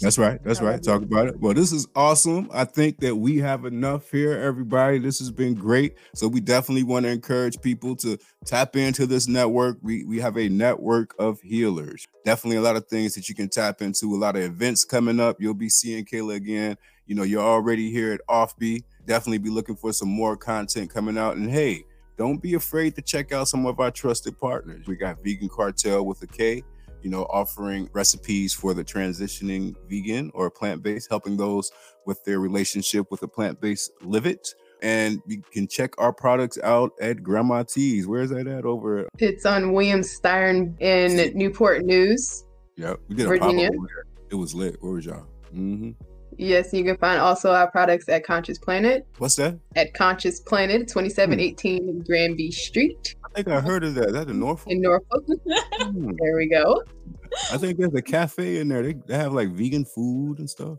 that's 0.00 0.18
right. 0.18 0.42
That's 0.42 0.60
right. 0.60 0.82
Talk 0.82 1.02
about 1.02 1.28
it. 1.28 1.38
Well, 1.38 1.52
this 1.52 1.70
is 1.70 1.86
awesome. 1.94 2.48
I 2.52 2.64
think 2.64 2.98
that 3.00 3.14
we 3.14 3.38
have 3.38 3.64
enough 3.66 4.10
here, 4.10 4.32
everybody. 4.32 4.98
This 4.98 5.18
has 5.18 5.30
been 5.30 5.54
great. 5.54 5.96
So 6.14 6.28
we 6.28 6.40
definitely 6.40 6.84
want 6.84 7.04
to 7.04 7.12
encourage 7.12 7.60
people 7.60 7.94
to 7.96 8.18
tap 8.46 8.76
into 8.76 9.06
this 9.06 9.28
network. 9.28 9.78
We 9.82 10.04
we 10.04 10.18
have 10.20 10.38
a 10.38 10.48
network 10.48 11.14
of 11.18 11.40
healers. 11.42 12.06
Definitely 12.24 12.56
a 12.56 12.62
lot 12.62 12.76
of 12.76 12.86
things 12.86 13.14
that 13.14 13.28
you 13.28 13.34
can 13.34 13.48
tap 13.48 13.82
into. 13.82 14.14
A 14.14 14.16
lot 14.16 14.36
of 14.36 14.42
events 14.42 14.84
coming 14.84 15.20
up. 15.20 15.36
You'll 15.40 15.54
be 15.54 15.68
seeing 15.68 16.06
Kayla 16.06 16.36
again 16.36 16.78
you 17.06 17.14
know, 17.14 17.22
you're 17.22 17.42
already 17.42 17.90
here 17.90 18.12
at 18.12 18.20
Offbeat. 18.28 18.82
Definitely 19.06 19.38
be 19.38 19.50
looking 19.50 19.76
for 19.76 19.92
some 19.92 20.08
more 20.08 20.36
content 20.36 20.92
coming 20.92 21.16
out. 21.16 21.36
And 21.36 21.50
hey, 21.50 21.84
don't 22.16 22.42
be 22.42 22.54
afraid 22.54 22.94
to 22.96 23.02
check 23.02 23.32
out 23.32 23.48
some 23.48 23.66
of 23.66 23.78
our 23.80 23.90
trusted 23.90 24.38
partners. 24.38 24.86
We 24.86 24.96
got 24.96 25.22
Vegan 25.22 25.48
Cartel 25.48 26.04
with 26.04 26.22
a 26.22 26.26
K, 26.26 26.62
you 27.02 27.10
know, 27.10 27.24
offering 27.24 27.88
recipes 27.92 28.52
for 28.52 28.74
the 28.74 28.82
transitioning 28.82 29.74
vegan 29.88 30.30
or 30.34 30.50
plant 30.50 30.82
based, 30.82 31.08
helping 31.08 31.36
those 31.36 31.70
with 32.06 32.24
their 32.24 32.40
relationship 32.40 33.10
with 33.10 33.22
a 33.22 33.28
plant 33.28 33.60
based 33.60 33.92
live 34.02 34.26
it. 34.26 34.54
And 34.82 35.22
you 35.26 35.42
can 35.52 35.66
check 35.66 35.94
our 35.98 36.12
products 36.12 36.58
out 36.62 36.92
at 37.00 37.22
Grandma 37.22 37.62
T's. 37.62 38.06
Where's 38.06 38.30
that 38.30 38.46
at 38.46 38.64
over? 38.64 39.08
It's 39.18 39.46
on 39.46 39.72
William 39.72 40.00
Styron 40.00 40.78
in 40.80 41.36
Newport 41.36 41.84
News. 41.84 42.44
Yep, 42.76 43.00
we 43.08 43.14
did 43.14 43.26
a 43.26 43.28
Virginia. 43.30 43.70
pop-up. 43.70 43.90
It 44.30 44.34
was 44.34 44.54
lit. 44.54 44.76
Where 44.80 44.92
was 44.92 45.06
y'all? 45.06 45.26
hmm 45.50 45.92
Yes, 46.38 46.72
you 46.72 46.84
can 46.84 46.96
find 46.98 47.20
also 47.20 47.52
our 47.52 47.70
products 47.70 48.08
at 48.08 48.24
Conscious 48.24 48.58
Planet 48.58 49.06
What's 49.18 49.36
that? 49.36 49.58
at 49.74 49.94
Conscious 49.94 50.40
Planet, 50.40 50.88
2718 50.88 52.04
Granby 52.06 52.50
Street 52.50 53.14
I 53.24 53.42
think 53.42 53.48
I 53.48 53.60
heard 53.60 53.84
of 53.84 53.94
that. 53.96 54.12
That's 54.14 54.30
in 54.30 54.40
Norfolk. 54.40 54.72
in 54.72 54.80
Norfolk. 54.80 55.24
Hmm. 55.26 56.10
There 56.18 56.36
we 56.36 56.48
go. 56.48 56.82
I 57.52 57.58
think 57.58 57.78
there's 57.78 57.94
a 57.94 58.00
cafe 58.00 58.58
in 58.60 58.68
there. 58.68 58.82
They, 58.82 58.94
they 59.06 59.16
have 59.16 59.34
like 59.34 59.50
vegan 59.50 59.84
food 59.84 60.38
and 60.38 60.48
stuff. 60.48 60.78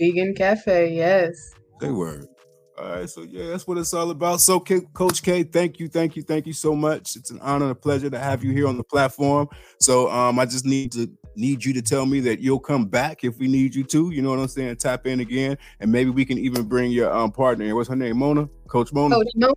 Vegan 0.00 0.34
Cafe, 0.34 0.94
yes. 0.94 1.52
They 1.80 1.90
were. 1.90 2.24
All 2.78 2.88
right, 2.90 3.08
so 3.08 3.22
yeah, 3.22 3.48
that's 3.48 3.66
what 3.68 3.78
it's 3.78 3.92
all 3.94 4.10
about. 4.10 4.40
So, 4.40 4.58
K- 4.58 4.80
Coach 4.94 5.22
K, 5.22 5.44
thank 5.44 5.78
you, 5.78 5.88
thank 5.88 6.16
you, 6.16 6.22
thank 6.22 6.46
you 6.46 6.52
so 6.52 6.74
much. 6.74 7.14
It's 7.16 7.30
an 7.30 7.38
honor 7.40 7.66
and 7.66 7.72
a 7.72 7.76
pleasure 7.76 8.10
to 8.10 8.18
have 8.18 8.42
you 8.42 8.50
here 8.50 8.66
on 8.66 8.76
the 8.76 8.84
platform. 8.84 9.48
So, 9.80 10.10
um, 10.10 10.38
I 10.38 10.46
just 10.46 10.64
need 10.64 10.90
to 10.92 11.08
need 11.36 11.64
you 11.64 11.72
to 11.74 11.82
tell 11.82 12.06
me 12.06 12.20
that 12.20 12.40
you'll 12.40 12.60
come 12.60 12.86
back 12.86 13.24
if 13.24 13.38
we 13.38 13.48
need 13.48 13.74
you 13.74 13.84
to. 13.84 14.10
You 14.10 14.22
know 14.22 14.30
what 14.30 14.38
I'm 14.38 14.48
saying? 14.48 14.76
Tap 14.76 15.06
in 15.06 15.20
again, 15.20 15.56
and 15.80 15.90
maybe 15.90 16.10
we 16.10 16.24
can 16.24 16.38
even 16.38 16.64
bring 16.64 16.90
your 16.90 17.12
um 17.12 17.30
partner. 17.32 17.64
in. 17.64 17.74
What's 17.74 17.88
her 17.88 17.96
name? 17.96 18.18
Mona, 18.18 18.48
Coach 18.68 18.92
Mona. 18.92 19.14
Coach 19.16 19.28
Mona. 19.34 19.54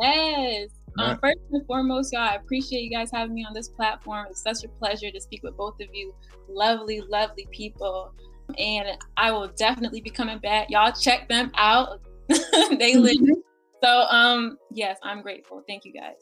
Yes. 0.00 0.70
Um, 0.98 1.08
Right. 1.10 1.18
first 1.20 1.38
and 1.52 1.66
foremost, 1.66 2.12
y'all, 2.12 2.22
I 2.22 2.36
appreciate 2.36 2.80
you 2.80 2.90
guys 2.90 3.10
having 3.12 3.34
me 3.34 3.44
on 3.44 3.52
this 3.52 3.68
platform. 3.68 4.26
It's 4.30 4.42
such 4.42 4.64
a 4.64 4.68
pleasure 4.68 5.10
to 5.10 5.20
speak 5.20 5.42
with 5.42 5.54
both 5.56 5.74
of 5.80 5.88
you. 5.92 6.14
Lovely, 6.48 7.02
lovely 7.02 7.46
people. 7.50 8.12
And 8.58 8.88
I 9.16 9.30
will 9.30 9.48
definitely 9.48 10.00
be 10.00 10.08
coming 10.10 10.38
back. 10.38 10.70
Y'all 10.70 10.92
check 10.92 11.28
them 11.28 11.50
out. 11.56 12.00
they 12.78 12.96
live. 12.96 13.16
So 13.82 14.06
um 14.08 14.56
yes, 14.72 14.98
I'm 15.02 15.20
grateful. 15.20 15.62
Thank 15.68 15.84
you 15.84 15.92
guys. 15.92 16.14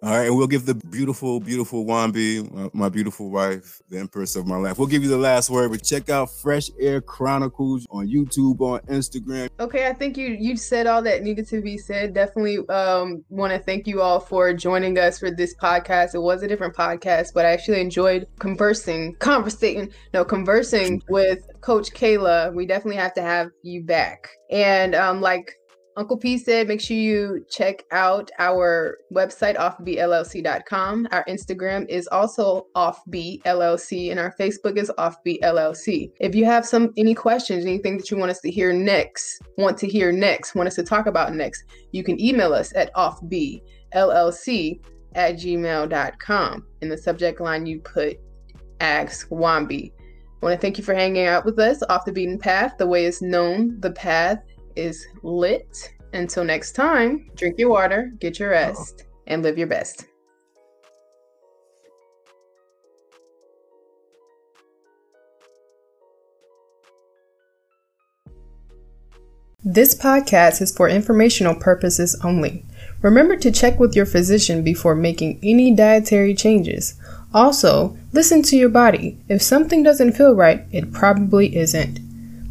All 0.00 0.10
right, 0.10 0.26
and 0.26 0.36
we'll 0.36 0.46
give 0.46 0.64
the 0.64 0.76
beautiful, 0.76 1.40
beautiful 1.40 1.84
Wambi, 1.84 2.72
my, 2.72 2.88
beautiful 2.88 3.30
wife, 3.30 3.82
the 3.88 3.98
empress 3.98 4.36
of 4.36 4.46
my 4.46 4.56
life. 4.56 4.78
We'll 4.78 4.86
give 4.86 5.02
you 5.02 5.08
the 5.08 5.18
last 5.18 5.50
word, 5.50 5.72
but 5.72 5.82
check 5.82 6.08
out 6.08 6.30
Fresh 6.30 6.70
Air 6.78 7.00
Chronicles 7.00 7.84
on 7.90 8.06
YouTube, 8.06 8.60
on 8.60 8.78
Instagram. 8.82 9.48
Okay, 9.58 9.88
I 9.88 9.92
think 9.92 10.16
you 10.16 10.28
you 10.28 10.56
said 10.56 10.86
all 10.86 11.02
that 11.02 11.24
needed 11.24 11.48
to 11.48 11.60
be 11.60 11.76
said. 11.76 12.14
Definitely 12.14 12.58
um 12.68 13.24
want 13.28 13.52
to 13.52 13.58
thank 13.58 13.88
you 13.88 14.00
all 14.00 14.20
for 14.20 14.54
joining 14.54 14.96
us 15.00 15.18
for 15.18 15.32
this 15.32 15.56
podcast. 15.56 16.14
It 16.14 16.20
was 16.20 16.44
a 16.44 16.48
different 16.48 16.76
podcast, 16.76 17.34
but 17.34 17.44
I 17.44 17.50
actually 17.50 17.80
enjoyed 17.80 18.28
conversing, 18.38 19.16
conversating, 19.18 19.90
no, 20.14 20.24
conversing 20.24 21.02
with 21.08 21.40
Coach 21.60 21.90
Kayla. 21.90 22.54
We 22.54 22.66
definitely 22.66 22.96
have 22.96 23.14
to 23.14 23.22
have 23.22 23.50
you 23.64 23.82
back. 23.82 24.28
And 24.48 24.94
um 24.94 25.20
like 25.20 25.57
Uncle 25.98 26.16
P 26.16 26.38
said, 26.38 26.68
make 26.68 26.80
sure 26.80 26.96
you 26.96 27.44
check 27.50 27.84
out 27.90 28.30
our 28.38 28.98
website, 29.12 29.56
offbllc.com. 29.56 31.08
Our 31.10 31.24
Instagram 31.24 31.88
is 31.88 32.06
also 32.06 32.68
offbllc, 32.76 34.10
and 34.12 34.20
our 34.20 34.32
Facebook 34.38 34.78
is 34.78 34.92
offbllc. 34.96 36.12
If 36.20 36.36
you 36.36 36.44
have 36.44 36.64
some 36.64 36.92
any 36.96 37.14
questions, 37.14 37.64
anything 37.64 37.96
that 37.96 38.12
you 38.12 38.16
want 38.16 38.30
us 38.30 38.40
to 38.42 38.50
hear 38.50 38.72
next, 38.72 39.42
want 39.56 39.76
to 39.78 39.88
hear 39.88 40.12
next, 40.12 40.54
want 40.54 40.68
us 40.68 40.76
to 40.76 40.84
talk 40.84 41.06
about 41.06 41.34
next, 41.34 41.64
you 41.90 42.04
can 42.04 42.20
email 42.20 42.54
us 42.54 42.72
at 42.76 42.94
offbllc 42.94 43.60
at 45.16 45.34
gmail.com. 45.34 46.66
In 46.80 46.88
the 46.88 46.96
subject 46.96 47.40
line, 47.40 47.66
you 47.66 47.80
put 47.80 48.18
Ask 48.80 49.28
Wambi. 49.30 49.90
I 49.90 50.46
want 50.46 50.54
to 50.54 50.60
thank 50.60 50.78
you 50.78 50.84
for 50.84 50.94
hanging 50.94 51.26
out 51.26 51.44
with 51.44 51.58
us 51.58 51.82
off 51.88 52.04
the 52.04 52.12
beaten 52.12 52.38
path. 52.38 52.78
The 52.78 52.86
way 52.86 53.04
is 53.04 53.20
known, 53.20 53.80
the 53.80 53.90
path 53.90 54.38
is 54.78 55.06
lit. 55.22 55.92
Until 56.14 56.44
next 56.44 56.72
time, 56.72 57.28
drink 57.36 57.58
your 57.58 57.68
water, 57.68 58.12
get 58.18 58.38
your 58.38 58.54
uh-huh. 58.54 58.68
rest, 58.68 59.04
and 59.26 59.42
live 59.42 59.58
your 59.58 59.66
best. 59.66 60.06
This 69.64 69.94
podcast 69.94 70.62
is 70.62 70.74
for 70.74 70.88
informational 70.88 71.54
purposes 71.54 72.18
only. 72.24 72.64
Remember 73.02 73.36
to 73.36 73.50
check 73.50 73.78
with 73.78 73.94
your 73.94 74.06
physician 74.06 74.62
before 74.62 74.94
making 74.94 75.38
any 75.42 75.74
dietary 75.74 76.32
changes. 76.32 76.94
Also, 77.34 77.94
listen 78.12 78.40
to 78.44 78.56
your 78.56 78.70
body. 78.70 79.18
If 79.28 79.42
something 79.42 79.82
doesn't 79.82 80.12
feel 80.12 80.34
right, 80.34 80.64
it 80.72 80.92
probably 80.92 81.54
isn't. 81.54 82.07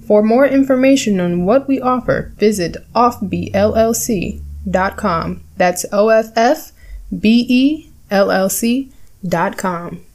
For 0.07 0.23
more 0.23 0.47
information 0.47 1.19
on 1.19 1.43
what 1.43 1.67
we 1.67 1.81
offer, 1.81 2.31
visit 2.37 2.77
offbellc.com. 2.95 3.51
That's 5.57 5.85
O 5.91 6.07
F 6.07 6.31
F 6.35 6.71
B 7.11 7.45
E 7.49 7.89
L 8.09 8.31
L 8.31 8.49
C 8.49 8.89
dot 9.27 9.57
com. 9.57 10.06